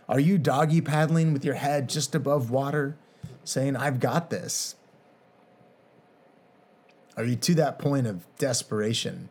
Are 0.08 0.20
you 0.20 0.38
doggy 0.38 0.82
paddling 0.82 1.34
with 1.34 1.43
your 1.43 1.56
head 1.56 1.89
just 1.89 2.15
above 2.15 2.50
water, 2.50 2.96
saying, 3.43 3.76
I've 3.76 4.00
got 4.00 4.30
this? 4.30 4.76
Are 7.17 7.26
you 7.26 7.36
to 7.36 7.56
that 7.56 7.80
point 7.80 8.06
of 8.06 8.26
desperation 8.38 9.30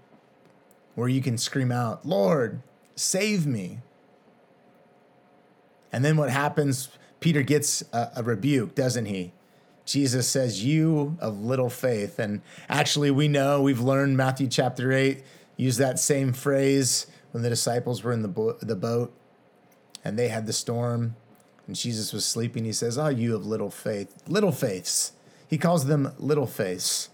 where 0.96 1.09
you 1.09 1.22
can 1.22 1.38
scream 1.38 1.70
out, 1.70 2.04
Lord, 2.04 2.62
save 2.96 3.46
me? 3.46 3.78
And 5.92 6.04
then 6.04 6.16
what 6.16 6.30
happens? 6.30 6.88
Peter 7.20 7.42
gets 7.42 7.85
a, 7.92 8.11
a 8.16 8.22
rebuke, 8.24 8.74
doesn't 8.74 9.06
he? 9.06 9.32
Jesus 9.85 10.28
says, 10.28 10.64
You 10.64 11.16
of 11.20 11.40
little 11.40 11.70
faith. 11.70 12.18
And 12.18 12.42
actually, 12.68 13.12
we 13.12 13.28
know, 13.28 13.62
we've 13.62 13.80
learned 13.80 14.16
Matthew 14.16 14.48
chapter 14.48 14.92
8 14.92 15.22
use 15.56 15.76
that 15.76 15.98
same 15.98 16.32
phrase 16.32 17.06
when 17.30 17.42
the 17.42 17.48
disciples 17.48 18.02
were 18.02 18.12
in 18.12 18.22
the, 18.22 18.28
bo- 18.28 18.59
the 18.61 18.76
boat 18.76 19.12
and 20.04 20.18
they 20.18 20.28
had 20.28 20.46
the 20.46 20.52
storm 20.52 21.16
and 21.66 21.76
Jesus 21.76 22.12
was 22.12 22.24
sleeping. 22.24 22.64
He 22.64 22.72
says, 22.72 22.98
Oh, 22.98 23.09
you 23.09 23.35
of 23.35 23.46
little 23.46 23.70
faith. 23.70 24.22
Little 24.26 24.52
faiths. 24.52 25.12
He 25.48 25.59
calls 25.59 25.87
them 25.87 26.12
little 26.18 26.46
faiths. 26.46 27.09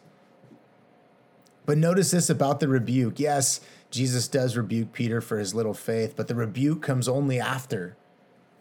But 1.64 1.78
notice 1.78 2.10
this 2.10 2.28
about 2.28 2.60
the 2.60 2.68
rebuke. 2.68 3.20
Yes, 3.20 3.60
Jesus 3.90 4.26
does 4.26 4.56
rebuke 4.56 4.92
Peter 4.92 5.20
for 5.20 5.38
his 5.38 5.54
little 5.54 5.74
faith, 5.74 6.14
but 6.16 6.28
the 6.28 6.34
rebuke 6.34 6.82
comes 6.82 7.08
only 7.08 7.38
after 7.38 7.96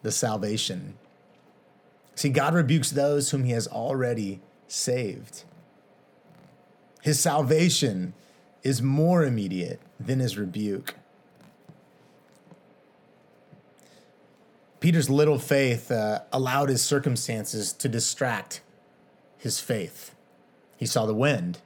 the 0.04 0.12
salvation. 0.12 0.98
See, 2.16 2.30
God 2.30 2.54
rebukes 2.54 2.92
those 2.92 3.32
whom 3.32 3.44
he 3.44 3.52
has 3.54 3.68
already 3.68 4.42
saved. 4.68 5.44
His 7.02 7.20
salvation 7.20 8.14
is 8.62 8.82
more 8.82 9.24
immediate 9.24 9.80
than 10.00 10.20
his 10.20 10.38
rebuke. 10.38 10.96
Peter's 14.80 15.10
little 15.10 15.40
faith 15.40 15.92
uh, 15.92 16.22
allowed 16.32 16.70
his 16.70 16.84
circumstances 16.84 17.72
to 17.74 17.88
distract 17.88 18.62
his 19.38 19.60
faith. 19.60 20.16
He 20.78 20.86
saw 20.86 21.06
the 21.06 21.14
wind. 21.14 21.60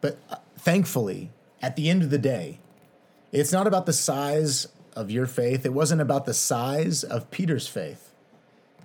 But 0.00 0.18
uh, 0.30 0.36
thankfully, 0.56 1.30
at 1.62 1.76
the 1.76 1.90
end 1.90 2.02
of 2.02 2.10
the 2.10 2.18
day, 2.18 2.58
it's 3.32 3.52
not 3.52 3.66
about 3.66 3.86
the 3.86 3.92
size 3.92 4.68
of 4.96 5.10
your 5.10 5.26
faith. 5.26 5.64
It 5.64 5.72
wasn't 5.72 6.00
about 6.00 6.26
the 6.26 6.34
size 6.34 7.04
of 7.04 7.30
Peter's 7.30 7.68
faith. 7.68 8.12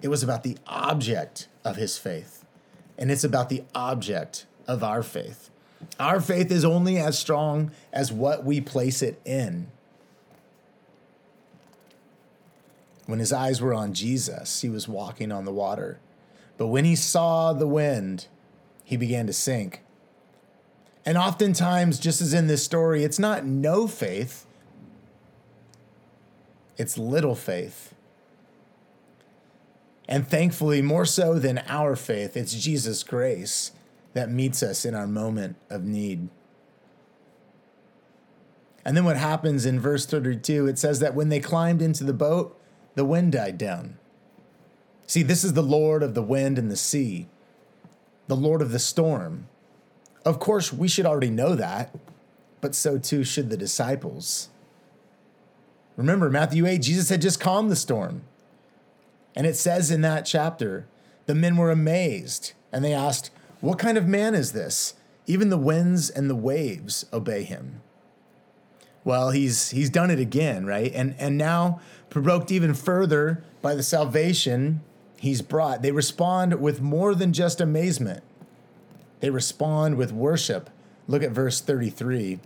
It 0.02 0.10
was 0.10 0.24
about 0.24 0.44
the 0.44 0.58
object 0.68 1.48
of 1.64 1.78
his 1.78 1.98
faith. 1.98 2.46
And 2.98 3.12
it's 3.12 3.24
about 3.24 3.50
the 3.50 3.64
object 3.74 4.46
of 4.68 4.84
our 4.84 5.04
faith. 5.04 5.50
Our 6.00 6.20
faith 6.22 6.52
is 6.52 6.64
only 6.64 6.98
as 6.98 7.18
strong 7.18 7.72
as 7.92 8.12
what 8.12 8.46
we 8.46 8.62
place 8.62 9.02
it 9.02 9.20
in. 9.26 9.68
When 13.06 13.20
his 13.20 13.34
eyes 13.34 13.62
were 13.62 13.74
on 13.74 13.94
Jesus, 13.94 14.62
he 14.62 14.70
was 14.70 14.88
walking 14.88 15.32
on 15.32 15.46
the 15.46 15.52
water. 15.52 16.00
But 16.58 16.68
when 16.68 16.86
he 16.86 16.96
saw 16.96 17.54
the 17.54 17.68
wind, 17.68 18.28
he 18.84 18.98
began 18.98 19.28
to 19.28 19.34
sink. 19.34 19.82
And 21.06 21.18
oftentimes, 21.18 22.00
just 22.00 22.22
as 22.22 22.34
in 22.34 22.48
this 22.48 22.64
story, 22.64 23.04
it's 23.04 23.20
not 23.20 23.46
no 23.46 23.88
faith, 23.88 24.46
it's 26.78 26.98
little 26.98 27.36
faith. 27.36 27.94
And 30.08 30.28
thankfully, 30.28 30.82
more 30.82 31.06
so 31.06 31.40
than 31.40 31.64
our 31.68 31.96
faith, 31.96 32.36
it's 32.36 32.54
Jesus' 32.54 33.04
grace 33.04 33.72
that 34.14 34.30
meets 34.30 34.62
us 34.64 34.86
in 34.86 34.94
our 34.96 35.08
moment 35.08 35.58
of 35.70 35.84
need. 35.84 36.30
And 38.84 38.96
then 38.96 39.04
what 39.04 39.18
happens 39.18 39.66
in 39.66 39.80
verse 39.80 40.06
32, 40.06 40.68
it 40.68 40.78
says 40.78 41.00
that 41.00 41.16
when 41.16 41.30
they 41.30 41.40
climbed 41.40 41.82
into 41.82 42.04
the 42.04 42.14
boat, 42.14 42.60
the 42.94 43.04
wind 43.04 43.32
died 43.32 43.58
down. 43.58 43.98
See, 45.08 45.24
this 45.24 45.44
is 45.44 45.54
the 45.54 45.64
Lord 45.64 46.04
of 46.04 46.14
the 46.14 46.22
wind 46.22 46.60
and 46.60 46.70
the 46.70 46.76
sea, 46.76 47.28
the 48.28 48.36
Lord 48.36 48.62
of 48.62 48.72
the 48.72 48.80
storm. 48.80 49.48
Of 50.26 50.40
course, 50.40 50.74
we 50.74 50.88
should 50.88 51.06
already 51.06 51.30
know 51.30 51.56
that, 51.56 51.96
but 52.60 52.74
so 52.76 52.98
too 52.98 53.24
should 53.24 53.50
the 53.50 53.58
disciples. 53.58 54.50
Remember, 55.96 56.30
Matthew 56.30 56.66
8, 56.66 56.82
Jesus 56.82 57.10
had 57.10 57.22
just 57.22 57.40
calmed 57.40 57.72
the 57.72 57.76
storm. 57.76 58.24
And 59.36 59.46
it 59.46 59.56
says 59.56 59.92
in 59.92 60.02
that 60.02 60.26
chapter, 60.26 60.88
the 61.26 61.36
men 61.36 61.58
were 61.58 61.72
amazed 61.72 62.54
and 62.72 62.84
they 62.84 62.94
asked, 62.94 63.32
what 63.62 63.80
kind 63.80 63.98
of 63.98 64.08
man 64.08 64.36
is 64.36 64.52
this? 64.52 64.96
Even 65.28 65.50
the 65.50 65.58
winds 65.58 66.10
and 66.10 66.30
the 66.30 66.36
waves 66.36 67.06
obey 67.14 67.44
him. 67.44 67.82
Well, 69.04 69.32
he's 69.32 69.70
he's 69.70 69.90
done 69.90 70.10
it 70.10 70.20
again, 70.20 70.66
right? 70.66 70.92
And 70.94 71.16
and 71.20 71.38
now 71.38 71.80
provoked 72.10 72.52
even 72.52 72.74
further 72.74 73.44
by 73.62 73.76
the 73.76 73.84
salvation 73.84 74.82
he's 75.20 75.42
brought, 75.42 75.82
they 75.82 75.92
respond 75.92 76.60
with 76.60 76.82
more 76.82 77.16
than 77.16 77.34
just 77.34 77.62
amazement. 77.62 78.24
They 79.20 79.30
respond 79.30 79.96
with 79.96 80.12
worship. 80.12 80.70
Look 81.08 81.24
at 81.24 81.32
verse 81.32 81.62
33. 81.62 82.40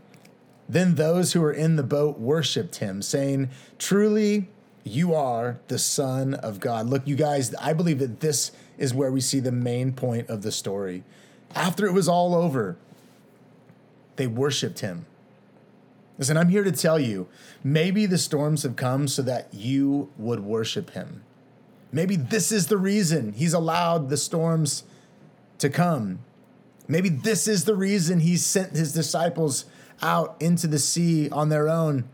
Then 0.67 0.95
those 0.95 1.34
who 1.34 1.41
were 1.41 1.51
in 1.51 1.75
the 1.75 1.84
boat 1.84 2.19
worshiped 2.19 2.75
him, 2.75 3.01
saying, 3.01 3.49
Truly, 3.79 4.47
you 4.84 5.13
are 5.13 5.60
the 5.67 5.79
Son 5.79 6.36
of 6.36 6.60
God. 6.60 6.88
Look, 6.88 7.08
you 7.08 7.15
guys, 7.15 7.53
I 7.55 7.73
believe 7.73 7.99
that 7.99 8.19
this 8.19 8.51
is 8.77 8.93
where 8.93 9.12
we 9.12 9.21
see 9.21 9.39
the 9.39 9.51
main 9.51 9.93
point 9.93 10.29
of 10.29 10.41
the 10.41 10.51
story. 10.51 11.03
After 11.55 11.86
it 11.86 11.93
was 11.93 12.08
all 12.08 12.36
over, 12.36 12.77
they 14.15 14.27
worshiped 14.27 14.79
him. 14.79 15.05
Listen, 16.17 16.38
I'm 16.38 16.49
here 16.49 16.63
to 16.63 16.71
tell 16.71 16.99
you 16.99 17.27
maybe 17.63 18.05
the 18.05 18.17
storms 18.17 18.63
have 18.63 18.75
come 18.75 19.08
so 19.08 19.21
that 19.21 19.53
you 19.53 20.10
would 20.17 20.41
worship 20.41 20.91
him. 20.91 21.23
Maybe 21.91 22.15
this 22.15 22.51
is 22.51 22.67
the 22.67 22.77
reason 22.77 23.34
he's 23.34 23.53
allowed 23.53 24.10
the 24.10 24.17
storms 24.17 24.84
to 25.60 25.69
come. 25.69 26.19
Maybe 26.89 27.08
this 27.08 27.47
is 27.47 27.65
the 27.65 27.75
reason 27.75 28.19
he 28.19 28.36
sent 28.36 28.75
his 28.75 28.91
disciples 28.91 29.65
out 30.02 30.36
into 30.39 30.65
the 30.65 30.80
sea 30.80 31.30
on 31.30 31.49
their 31.49 31.69
own 31.69 32.10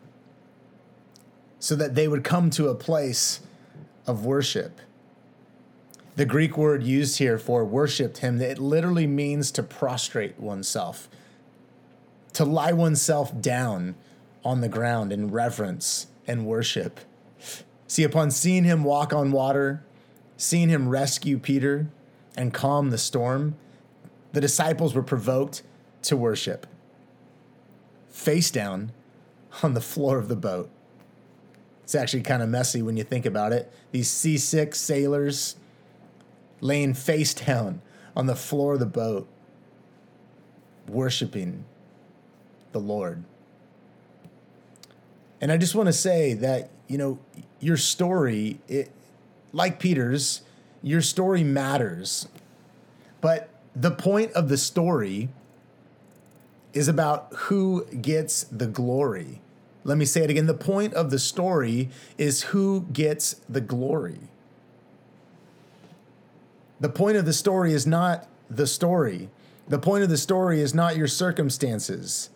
so 1.60 1.76
that 1.78 1.96
they 1.96 2.10
would 2.10 2.26
come 2.26 2.50
to 2.52 2.68
a 2.68 2.76
place 2.76 3.40
of 4.06 4.26
worship. 4.26 4.82
The 6.18 6.26
Greek 6.26 6.58
word 6.58 6.84
used 6.84 7.20
here 7.20 7.40
for 7.40 7.64
worshiped 7.64 8.18
him, 8.18 8.42
it 8.42 8.60
literally 8.60 9.08
means 9.08 9.50
to 9.52 9.64
prostrate 9.64 10.40
oneself, 10.40 11.08
to 12.34 12.44
lie 12.44 12.74
oneself 12.74 13.42
down 13.42 13.96
on 14.44 14.60
the 14.60 14.70
ground 14.70 15.14
in 15.14 15.32
reverence 15.32 16.08
and 16.28 16.46
worship. 16.46 17.00
See, 17.88 18.04
upon 18.04 18.30
seeing 18.30 18.66
him 18.66 18.84
walk 18.84 19.14
on 19.14 19.32
water, 19.32 19.86
seeing 20.36 20.68
him 20.68 20.90
rescue 20.90 21.40
Peter 21.40 21.88
and 22.36 22.54
calm 22.54 22.90
the 22.90 22.98
storm, 22.98 23.56
the 24.36 24.42
disciples 24.42 24.94
were 24.94 25.02
provoked 25.02 25.64
to 26.02 26.18
worship. 26.18 26.68
Face 28.10 28.52
down 28.52 28.92
on 29.64 29.76
the 29.76 29.80
floor 29.80 30.20
of 30.20 30.28
the 30.28 30.36
boat. 30.36 30.70
It's 31.86 31.96
actually 31.96 32.24
kind 32.24 32.44
of 32.44 32.50
messy 32.50 32.82
when 32.82 32.98
you 32.98 33.06
think 33.06 33.26
about 33.26 33.54
it. 33.54 33.72
These 33.94 34.10
seasick 34.10 34.76
sailors 34.76 35.56
laying 36.60 36.94
face 36.94 37.34
down 37.34 37.82
on 38.14 38.26
the 38.26 38.36
floor 38.36 38.74
of 38.74 38.80
the 38.80 38.86
boat, 38.86 39.26
worshiping 40.90 41.64
the 42.74 42.82
Lord. 42.82 43.24
And 45.40 45.50
I 45.50 45.56
just 45.56 45.76
want 45.76 45.88
to 45.88 45.94
say 45.94 46.34
that, 46.34 46.72
you 46.90 46.98
know, 46.98 47.20
your 47.62 47.78
story, 47.78 48.60
it, 48.68 48.92
like 49.54 49.80
Peter's, 49.80 50.42
your 50.84 51.02
story 51.02 51.46
matters. 51.46 52.28
But 53.22 53.50
the 53.76 53.92
point 53.92 54.32
of 54.34 54.50
the 54.50 54.58
story 54.58 55.30
is 56.74 56.88
about 56.88 57.28
who 57.34 57.86
gets 57.86 58.44
the 58.46 58.68
glory. 58.68 59.42
Let 59.84 59.98
me 59.98 60.06
say 60.06 60.24
it 60.24 60.30
again. 60.30 60.46
The 60.46 60.54
point 60.54 60.94
of 60.94 61.10
the 61.10 61.20
story 61.20 61.90
is 62.18 62.44
who 62.44 62.88
gets 62.92 63.36
the 63.48 63.62
glory. 63.62 64.20
The 66.80 66.90
point 66.90 67.18
of 67.18 67.26
the 67.26 67.34
story 67.34 67.74
is 67.74 67.86
not 67.86 68.28
the 68.50 68.68
story. 68.68 69.30
The 69.68 69.80
point 69.80 70.04
of 70.04 70.10
the 70.10 70.18
story 70.18 70.62
is 70.62 70.74
not 70.74 70.98
your 70.98 71.08
circumstances. 71.08 72.30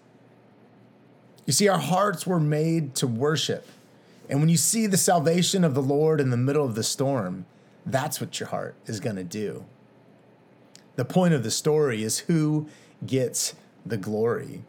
You 1.45 1.53
see, 1.53 1.67
our 1.67 1.79
hearts 1.79 2.27
were 2.27 2.39
made 2.39 2.95
to 2.95 3.07
worship. 3.07 3.67
And 4.29 4.39
when 4.39 4.49
you 4.49 4.57
see 4.57 4.85
the 4.85 4.97
salvation 4.97 5.63
of 5.63 5.73
the 5.73 5.81
Lord 5.81 6.21
in 6.21 6.29
the 6.29 6.37
middle 6.37 6.65
of 6.65 6.75
the 6.75 6.83
storm, 6.83 7.45
that's 7.85 8.21
what 8.21 8.39
your 8.39 8.49
heart 8.49 8.75
is 8.85 8.99
going 8.99 9.15
to 9.15 9.23
do. 9.23 9.65
The 10.99 11.05
point 11.05 11.33
of 11.33 11.43
the 11.43 11.49
story 11.49 12.03
is 12.03 12.19
who 12.27 12.67
gets 13.05 13.55
the 13.85 13.95
glory. 13.95 14.63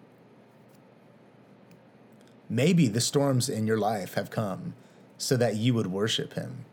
Maybe 2.49 2.87
the 2.87 3.01
storms 3.01 3.49
in 3.49 3.67
your 3.67 3.79
life 3.79 4.15
have 4.15 4.31
come 4.31 4.75
so 5.19 5.37
that 5.37 5.57
you 5.57 5.75
would 5.75 5.89
worship 5.89 6.35
him. 6.35 6.67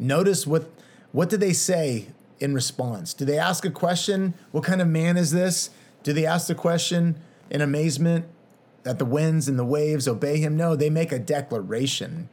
Notice 0.00 0.48
what 0.48 0.68
what 1.12 1.30
do 1.30 1.36
they 1.36 1.52
say 1.52 2.08
in 2.40 2.54
response? 2.54 3.14
Do 3.14 3.24
they 3.24 3.38
ask 3.38 3.64
a 3.64 3.70
question? 3.70 4.34
What 4.50 4.64
kind 4.64 4.82
of 4.82 4.88
man 4.88 5.16
is 5.16 5.30
this? 5.30 5.70
Do 6.02 6.12
they 6.12 6.26
ask 6.26 6.48
the 6.48 6.56
question 6.56 7.14
in 7.50 7.60
amazement 7.60 8.24
that 8.82 8.98
the 8.98 9.04
winds 9.04 9.46
and 9.46 9.56
the 9.56 9.64
waves 9.64 10.08
obey 10.08 10.38
him? 10.38 10.56
No, 10.56 10.74
they 10.74 10.90
make 10.90 11.12
a 11.12 11.20
declaration. 11.20 12.28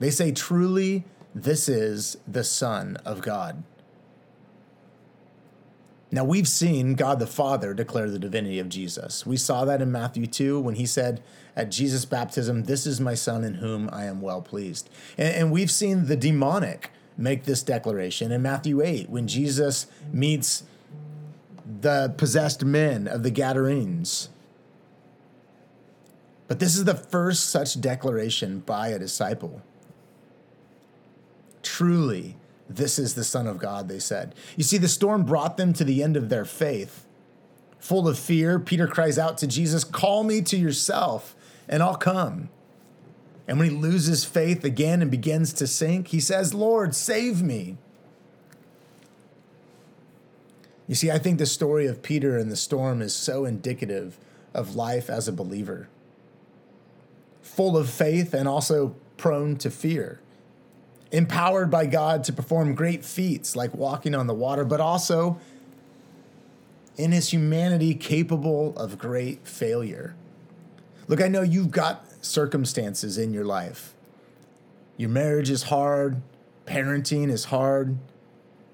They 0.00 0.10
say, 0.10 0.32
Truly, 0.32 1.04
this 1.34 1.66
is 1.66 2.18
the 2.28 2.44
Son 2.44 2.98
of 3.06 3.22
God. 3.22 3.62
Now, 6.12 6.24
we've 6.24 6.48
seen 6.48 6.94
God 6.94 7.20
the 7.20 7.26
Father 7.26 7.72
declare 7.72 8.10
the 8.10 8.18
divinity 8.18 8.58
of 8.58 8.68
Jesus. 8.68 9.24
We 9.24 9.36
saw 9.36 9.64
that 9.64 9.80
in 9.80 9.92
Matthew 9.92 10.26
2 10.26 10.58
when 10.58 10.74
he 10.74 10.84
said 10.84 11.22
at 11.54 11.70
Jesus' 11.70 12.04
baptism, 12.04 12.64
This 12.64 12.84
is 12.84 13.00
my 13.00 13.14
Son 13.14 13.44
in 13.44 13.54
whom 13.54 13.88
I 13.92 14.06
am 14.06 14.20
well 14.20 14.42
pleased. 14.42 14.90
And, 15.16 15.34
and, 15.34 15.52
we've 15.52 15.70
seen 15.70 16.06
the 16.06 16.16
demonic 16.16 16.90
make 17.16 17.44
this 17.44 17.62
declaration 17.62 18.32
in 18.32 18.42
Matthew 18.42 18.82
8 18.82 19.08
when 19.08 19.28
Jesus 19.28 19.86
meets 20.12 20.64
the 21.80 22.12
possessed 22.16 22.64
men 22.64 23.06
of 23.06 23.22
the 23.22 23.30
Gadarenes. 23.30 24.30
But 26.48 26.58
this 26.58 26.76
is 26.76 26.84
the 26.84 26.96
first 26.96 27.50
such 27.50 27.80
declaration 27.80 28.60
by 28.60 28.88
a 28.88 28.98
disciple. 28.98 29.62
Truly, 31.62 32.36
this 32.70 32.98
is 32.98 33.14
the 33.14 33.24
Son 33.24 33.46
of 33.46 33.58
God, 33.58 33.88
they 33.88 33.98
said. 33.98 34.34
You 34.56 34.62
see, 34.62 34.78
the 34.78 34.88
storm 34.88 35.24
brought 35.24 35.56
them 35.56 35.72
to 35.72 35.84
the 35.84 36.02
end 36.02 36.16
of 36.16 36.28
their 36.28 36.44
faith. 36.44 37.04
Full 37.80 38.06
of 38.06 38.18
fear, 38.18 38.58
Peter 38.58 38.86
cries 38.86 39.18
out 39.18 39.38
to 39.38 39.46
Jesus, 39.46 39.82
Call 39.82 40.22
me 40.22 40.40
to 40.42 40.56
yourself, 40.56 41.34
and 41.68 41.82
I'll 41.82 41.96
come. 41.96 42.48
And 43.48 43.58
when 43.58 43.68
he 43.68 43.76
loses 43.76 44.24
faith 44.24 44.64
again 44.64 45.02
and 45.02 45.10
begins 45.10 45.52
to 45.54 45.66
sink, 45.66 46.08
he 46.08 46.20
says, 46.20 46.54
Lord, 46.54 46.94
save 46.94 47.42
me. 47.42 47.76
You 50.86 50.94
see, 50.94 51.10
I 51.10 51.18
think 51.18 51.38
the 51.38 51.46
story 51.46 51.86
of 51.86 52.02
Peter 52.02 52.38
and 52.38 52.50
the 52.50 52.56
storm 52.56 53.02
is 53.02 53.14
so 53.14 53.44
indicative 53.44 54.18
of 54.54 54.76
life 54.76 55.10
as 55.10 55.26
a 55.26 55.32
believer, 55.32 55.88
full 57.42 57.76
of 57.76 57.90
faith 57.90 58.34
and 58.34 58.48
also 58.48 58.94
prone 59.16 59.56
to 59.56 59.70
fear, 59.70 60.20
empowered 61.12 61.70
by 61.70 61.86
God 61.86 62.24
to 62.24 62.32
perform 62.32 62.74
great 62.74 63.04
feats 63.04 63.56
like 63.56 63.74
walking 63.74 64.14
on 64.14 64.26
the 64.26 64.34
water, 64.34 64.64
but 64.64 64.80
also 64.80 65.38
in 66.96 67.12
his 67.12 67.30
humanity 67.30 67.94
capable 67.94 68.76
of 68.76 68.98
great 68.98 69.46
failure. 69.46 70.14
Look, 71.08 71.20
I 71.20 71.28
know 71.28 71.42
you've 71.42 71.70
got 71.70 72.04
circumstances 72.24 73.18
in 73.18 73.32
your 73.32 73.44
life. 73.44 73.94
Your 74.96 75.08
marriage 75.08 75.50
is 75.50 75.64
hard, 75.64 76.20
parenting 76.66 77.30
is 77.30 77.46
hard, 77.46 77.96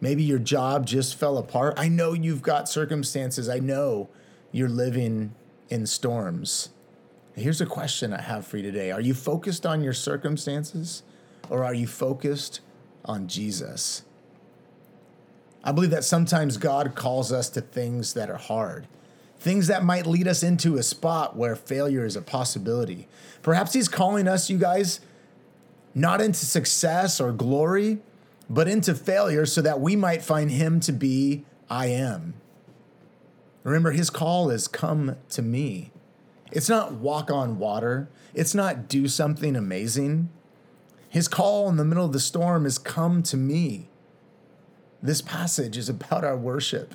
maybe 0.01 0.22
your 0.22 0.38
job 0.38 0.87
just 0.87 1.14
fell 1.14 1.38
apart. 1.38 1.75
I 1.77 1.88
know 1.88 2.12
you've 2.12 2.42
got 2.42 2.68
circumstances. 2.68 3.49
I 3.49 3.61
know 3.61 4.09
you're 4.53 4.68
living 4.68 5.35
in 5.68 5.87
storms. 5.87 6.70
Here's 7.35 7.61
a 7.61 7.66
question 7.66 8.12
I 8.12 8.22
have 8.22 8.46
for 8.46 8.57
you 8.57 8.62
today 8.62 8.90
Are 8.90 9.01
you 9.01 9.14
focused 9.14 9.64
on 9.64 9.83
your 9.83 9.92
circumstances 9.92 11.03
or 11.50 11.64
are 11.64 11.74
you 11.74 11.87
focused 11.87 12.61
on 13.04 13.28
Jesus? 13.28 14.02
I 15.66 15.72
believe 15.72 15.90
that 15.90 16.04
sometimes 16.04 16.59
God 16.59 16.94
calls 16.94 17.32
us 17.32 17.48
to 17.50 17.61
things 17.61 18.14
that 18.14 18.30
are 18.30 18.37
hard, 18.37 18.87
things 19.40 19.66
that 19.66 19.82
might 19.82 20.06
lead 20.06 20.28
us 20.28 20.44
into 20.44 20.76
a 20.76 20.82
spot 20.82 21.37
where 21.37 21.56
failure 21.56 22.04
is 22.04 22.14
a 22.14 22.22
possibility. 22.22 23.09
Perhaps 23.42 23.72
He's 23.72 23.88
calling 23.88 24.28
us, 24.28 24.48
you 24.48 24.59
guys, 24.59 25.00
not 25.92 26.20
into 26.20 26.46
success 26.46 27.20
or 27.20 27.32
glory, 27.32 27.98
but 28.48 28.68
into 28.68 28.94
failure 28.94 29.44
so 29.44 29.61
that 29.62 29.80
we 29.80 29.96
might 29.96 30.22
find 30.22 30.52
Him 30.52 30.78
to 30.80 30.92
be 30.92 31.44
I 31.68 31.87
am. 31.87 32.35
Remember, 33.64 33.90
His 33.90 34.09
call 34.09 34.50
is 34.50 34.68
come 34.68 35.16
to 35.30 35.42
me. 35.42 35.90
It's 36.52 36.68
not 36.68 36.92
walk 36.92 37.28
on 37.30 37.59
water, 37.59 38.09
it's 38.35 38.54
not 38.54 38.88
do 38.88 39.09
something 39.09 39.56
amazing. 39.56 40.28
His 41.09 41.29
call 41.29 41.69
in 41.69 41.77
the 41.77 41.85
middle 41.85 42.05
of 42.05 42.12
the 42.12 42.21
storm 42.21 42.66
is 42.66 42.79
come 42.79 43.23
to 43.25 43.37
me. 43.37 43.88
This 45.03 45.23
passage 45.23 45.77
is 45.77 45.88
about 45.88 46.25
our 46.25 46.37
worship. 46.37 46.95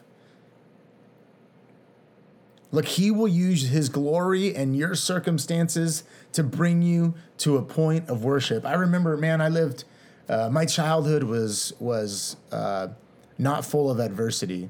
Look, 2.71 2.85
he 2.85 3.11
will 3.11 3.27
use 3.27 3.69
his 3.69 3.89
glory 3.89 4.55
and 4.55 4.75
your 4.75 4.95
circumstances 4.95 6.03
to 6.33 6.43
bring 6.43 6.81
you 6.81 7.15
to 7.39 7.57
a 7.57 7.61
point 7.61 8.09
of 8.09 8.23
worship. 8.23 8.65
I 8.65 8.73
remember, 8.73 9.17
man, 9.17 9.41
I 9.41 9.49
lived, 9.49 9.83
uh, 10.29 10.49
my 10.49 10.65
childhood 10.65 11.23
was, 11.23 11.73
was 11.79 12.37
uh, 12.51 12.89
not 13.37 13.65
full 13.65 13.91
of 13.91 13.99
adversity. 13.99 14.69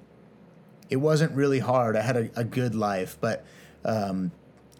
It 0.89 0.95
wasn't 0.97 1.33
really 1.33 1.59
hard. 1.59 1.95
I 1.95 2.01
had 2.01 2.17
a, 2.17 2.29
a 2.35 2.43
good 2.43 2.73
life, 2.73 3.17
but 3.21 3.45
um, 3.85 4.31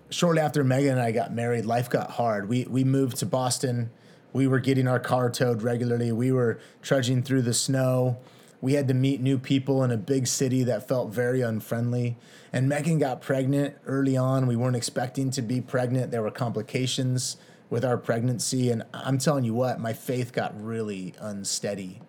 shortly 0.09 0.41
after 0.41 0.63
Megan 0.63 0.93
and 0.93 1.01
I 1.01 1.11
got 1.11 1.31
married, 1.31 1.65
life 1.65 1.89
got 1.89 2.11
hard. 2.11 2.49
We, 2.49 2.65
we 2.65 2.83
moved 2.83 3.17
to 3.17 3.27
Boston. 3.27 3.91
We 4.33 4.47
were 4.47 4.59
getting 4.59 4.87
our 4.87 4.99
car 4.99 5.29
towed 5.29 5.61
regularly. 5.61 6.11
We 6.11 6.31
were 6.31 6.59
trudging 6.81 7.23
through 7.23 7.43
the 7.43 7.53
snow. 7.53 8.17
We 8.61 8.73
had 8.73 8.87
to 8.87 8.93
meet 8.93 9.21
new 9.21 9.37
people 9.37 9.83
in 9.83 9.91
a 9.91 9.97
big 9.97 10.27
city 10.27 10.63
that 10.63 10.87
felt 10.87 11.11
very 11.11 11.41
unfriendly. 11.41 12.17
And 12.53 12.69
Megan 12.69 12.99
got 12.99 13.21
pregnant 13.21 13.75
early 13.85 14.15
on. 14.15 14.45
We 14.45 14.55
weren't 14.55 14.75
expecting 14.75 15.31
to 15.31 15.41
be 15.41 15.61
pregnant. 15.61 16.11
There 16.11 16.21
were 16.21 16.31
complications 16.31 17.37
with 17.69 17.83
our 17.83 17.97
pregnancy. 17.97 18.69
And 18.69 18.83
I'm 18.93 19.17
telling 19.17 19.43
you 19.43 19.53
what, 19.53 19.79
my 19.79 19.93
faith 19.93 20.31
got 20.31 20.53
really 20.61 21.13
unsteady. 21.19 22.01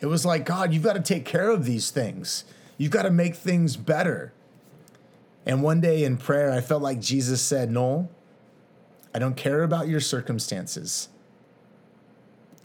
It 0.00 0.06
was 0.06 0.26
like, 0.26 0.44
God, 0.44 0.72
you've 0.72 0.82
got 0.82 0.94
to 0.94 1.00
take 1.00 1.24
care 1.24 1.50
of 1.50 1.64
these 1.64 1.90
things, 1.90 2.44
you've 2.76 2.92
got 2.92 3.02
to 3.02 3.10
make 3.10 3.34
things 3.34 3.76
better. 3.76 4.32
And 5.46 5.62
one 5.62 5.80
day 5.80 6.04
in 6.04 6.18
prayer, 6.18 6.52
I 6.52 6.60
felt 6.60 6.82
like 6.82 7.00
Jesus 7.00 7.40
said, 7.40 7.70
Noel, 7.70 8.10
I 9.14 9.18
don't 9.18 9.36
care 9.36 9.62
about 9.62 9.88
your 9.88 10.00
circumstances. 10.00 11.08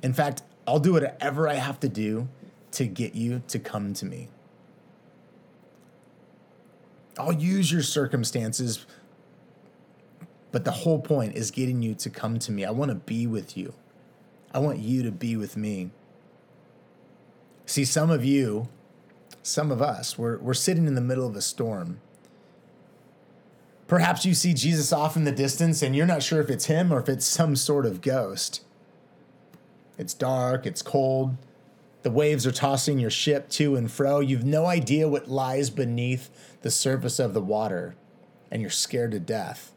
In 0.03 0.13
fact, 0.13 0.43
I'll 0.67 0.79
do 0.79 0.93
whatever 0.93 1.47
I 1.47 1.55
have 1.55 1.79
to 1.79 1.89
do 1.89 2.27
to 2.71 2.85
get 2.85 3.15
you 3.15 3.41
to 3.47 3.57
come 3.57 3.93
to 3.95 4.05
me. 4.05 4.27
I'll 7.17 7.33
use 7.33 7.71
your 7.71 7.83
circumstances, 7.83 8.85
but 10.51 10.65
the 10.65 10.71
whole 10.71 10.99
point 10.99 11.35
is 11.35 11.51
getting 11.51 11.81
you 11.81 11.95
to 11.95 12.09
come 12.09 12.37
to 12.39 12.51
me. 12.51 12.65
I 12.65 12.71
want 12.71 12.89
to 12.89 12.95
be 12.95 13.25
with 13.27 13.55
you. 13.55 13.73
I 14.53 14.59
want 14.59 14.79
you 14.79 15.03
to 15.03 15.11
be 15.11 15.37
with 15.37 15.55
me. 15.55 15.91
See, 17.65 17.85
some 17.85 18.09
of 18.09 18.25
you, 18.25 18.67
some 19.41 19.71
of 19.71 19.81
us, 19.81 20.17
we're, 20.17 20.37
we're 20.37 20.53
sitting 20.53 20.85
in 20.85 20.95
the 20.95 21.01
middle 21.01 21.27
of 21.27 21.35
a 21.35 21.41
storm. 21.41 22.01
Perhaps 23.87 24.25
you 24.25 24.33
see 24.33 24.53
Jesus 24.53 24.91
off 24.91 25.15
in 25.15 25.23
the 25.23 25.31
distance 25.31 25.81
and 25.81 25.95
you're 25.95 26.05
not 26.05 26.23
sure 26.23 26.41
if 26.41 26.49
it's 26.49 26.65
him 26.65 26.91
or 26.91 26.99
if 26.99 27.07
it's 27.07 27.25
some 27.25 27.55
sort 27.55 27.85
of 27.85 28.01
ghost. 28.01 28.61
It's 29.97 30.13
dark, 30.13 30.65
it's 30.65 30.81
cold, 30.81 31.37
the 32.03 32.11
waves 32.11 32.45
are 32.45 32.51
tossing 32.51 32.99
your 32.99 33.09
ship 33.09 33.49
to 33.51 33.77
and 33.77 33.89
fro. 33.89 34.19
You've 34.19 34.43
no 34.43 34.65
idea 34.65 35.07
what 35.07 35.29
lies 35.29 35.69
beneath 35.69 36.29
the 36.61 36.69
surface 36.69 37.17
of 37.17 37.33
the 37.33 37.41
water, 37.41 37.95
and 38.51 38.61
you're 38.61 38.69
scared 38.69 39.11
to 39.11 39.19
death. 39.19 39.71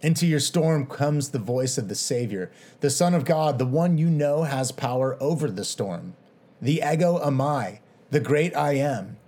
Into 0.00 0.26
your 0.26 0.40
storm 0.40 0.86
comes 0.86 1.28
the 1.28 1.38
voice 1.38 1.76
of 1.76 1.88
the 1.88 1.94
Savior, 1.94 2.50
the 2.80 2.90
Son 2.90 3.14
of 3.14 3.26
God, 3.26 3.58
the 3.58 3.66
one 3.66 3.98
you 3.98 4.08
know 4.08 4.44
has 4.44 4.72
power 4.72 5.16
over 5.20 5.50
the 5.50 5.64
storm, 5.64 6.14
the 6.60 6.82
ego 6.84 7.18
eimi, 7.18 7.80
the 8.10 8.18
great 8.18 8.56
I 8.56 8.72
am. 8.74 9.18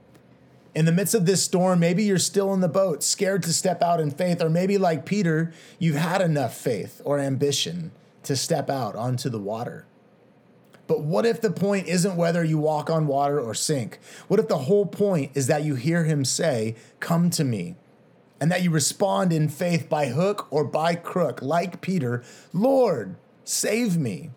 In 0.75 0.87
the 0.87 0.93
midst 0.93 1.15
of 1.15 1.27
this 1.27 1.45
storm, 1.45 1.79
maybe 1.79 2.05
you're 2.05 2.19
still 2.19 2.53
in 2.55 2.61
the 2.61 2.69
boat, 2.69 3.05
scared 3.05 3.43
to 3.45 3.53
step 3.53 3.83
out 3.83 4.01
in 4.01 4.11
faith, 4.11 4.43
or 4.43 4.51
maybe 4.51 4.79
like 4.79 5.05
Peter, 5.05 5.53
you've 5.79 5.95
had 5.95 6.23
enough 6.23 6.57
faith 6.57 7.03
or 7.05 7.21
ambition 7.21 7.93
to 8.25 8.37
step 8.37 8.69
out 8.69 8.97
onto 8.97 9.29
the 9.29 9.39
water. 9.39 9.87
But 10.87 11.01
what 11.01 11.25
if 11.25 11.41
the 11.41 11.51
point 11.51 11.87
isn't 11.87 12.17
whether 12.17 12.45
you 12.45 12.59
walk 12.59 12.91
on 12.91 13.07
water 13.07 13.41
or 13.41 13.55
sink? 13.55 13.99
What 14.29 14.41
if 14.41 14.49
the 14.49 14.59
whole 14.59 14.87
point 14.87 15.33
is 15.35 15.47
that 15.47 15.65
you 15.65 15.77
hear 15.77 16.05
him 16.05 16.25
say, 16.25 16.77
Come 17.01 17.31
to 17.31 17.45
me, 17.45 17.77
and 18.41 18.51
that 18.51 18.63
you 18.63 18.71
respond 18.71 19.33
in 19.33 19.49
faith 19.49 19.89
by 19.89 20.09
hook 20.09 20.47
or 20.51 20.65
by 20.65 20.95
crook, 20.95 21.41
like 21.41 21.81
Peter, 21.81 22.23
Lord, 22.53 23.17
save 23.45 23.97
me? 23.97 24.31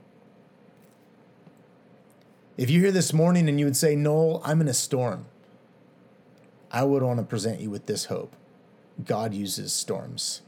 If 2.58 2.70
you're 2.70 2.84
here 2.84 2.92
this 2.92 3.14
morning 3.14 3.50
and 3.50 3.60
you 3.60 3.66
would 3.66 3.78
say, 3.78 3.96
Noel, 3.96 4.42
I'm 4.44 4.62
in 4.62 4.68
a 4.68 4.74
storm, 4.74 5.26
I 6.72 6.84
would 6.84 7.04
want 7.04 7.20
to 7.20 7.26
present 7.26 7.60
you 7.60 7.70
with 7.70 7.86
this 7.86 8.06
hope 8.06 8.36
God 9.04 9.34
uses 9.34 9.74
storms, 9.74 10.42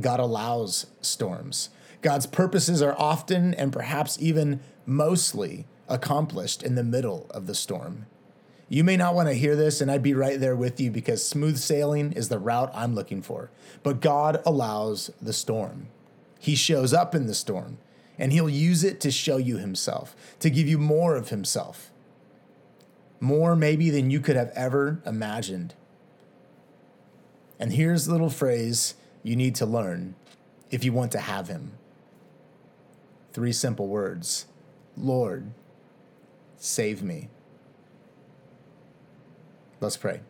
God 0.00 0.20
allows 0.20 0.86
storms. 1.00 1.70
God's 2.02 2.26
purposes 2.26 2.80
are 2.82 2.96
often 2.98 3.54
and 3.54 3.72
perhaps 3.72 4.18
even 4.20 4.60
mostly 4.86 5.66
accomplished 5.88 6.62
in 6.62 6.74
the 6.74 6.84
middle 6.84 7.26
of 7.30 7.46
the 7.46 7.54
storm. 7.54 8.06
You 8.68 8.84
may 8.84 8.96
not 8.96 9.16
want 9.16 9.28
to 9.28 9.34
hear 9.34 9.56
this, 9.56 9.80
and 9.80 9.90
I'd 9.90 10.02
be 10.02 10.14
right 10.14 10.38
there 10.38 10.54
with 10.54 10.80
you 10.80 10.92
because 10.92 11.26
smooth 11.26 11.58
sailing 11.58 12.12
is 12.12 12.28
the 12.28 12.38
route 12.38 12.70
I'm 12.72 12.94
looking 12.94 13.20
for. 13.20 13.50
But 13.82 14.00
God 14.00 14.40
allows 14.46 15.10
the 15.20 15.32
storm. 15.32 15.88
He 16.38 16.54
shows 16.54 16.94
up 16.94 17.12
in 17.12 17.26
the 17.26 17.34
storm, 17.34 17.78
and 18.16 18.32
He'll 18.32 18.48
use 18.48 18.84
it 18.84 19.00
to 19.00 19.10
show 19.10 19.38
you 19.38 19.58
Himself, 19.58 20.14
to 20.38 20.50
give 20.50 20.68
you 20.68 20.78
more 20.78 21.16
of 21.16 21.30
Himself. 21.30 21.90
More, 23.18 23.56
maybe, 23.56 23.90
than 23.90 24.08
you 24.08 24.20
could 24.20 24.36
have 24.36 24.52
ever 24.54 25.02
imagined. 25.04 25.74
And 27.58 27.72
here's 27.72 28.06
a 28.06 28.12
little 28.12 28.30
phrase 28.30 28.94
you 29.24 29.34
need 29.34 29.56
to 29.56 29.66
learn 29.66 30.14
if 30.70 30.84
you 30.84 30.92
want 30.92 31.10
to 31.12 31.18
have 31.18 31.48
Him. 31.48 31.72
Three 33.32 33.52
simple 33.52 33.86
words 33.86 34.46
Lord, 34.96 35.52
save 36.56 37.02
me. 37.02 37.28
Let's 39.80 39.96
pray. 39.96 40.20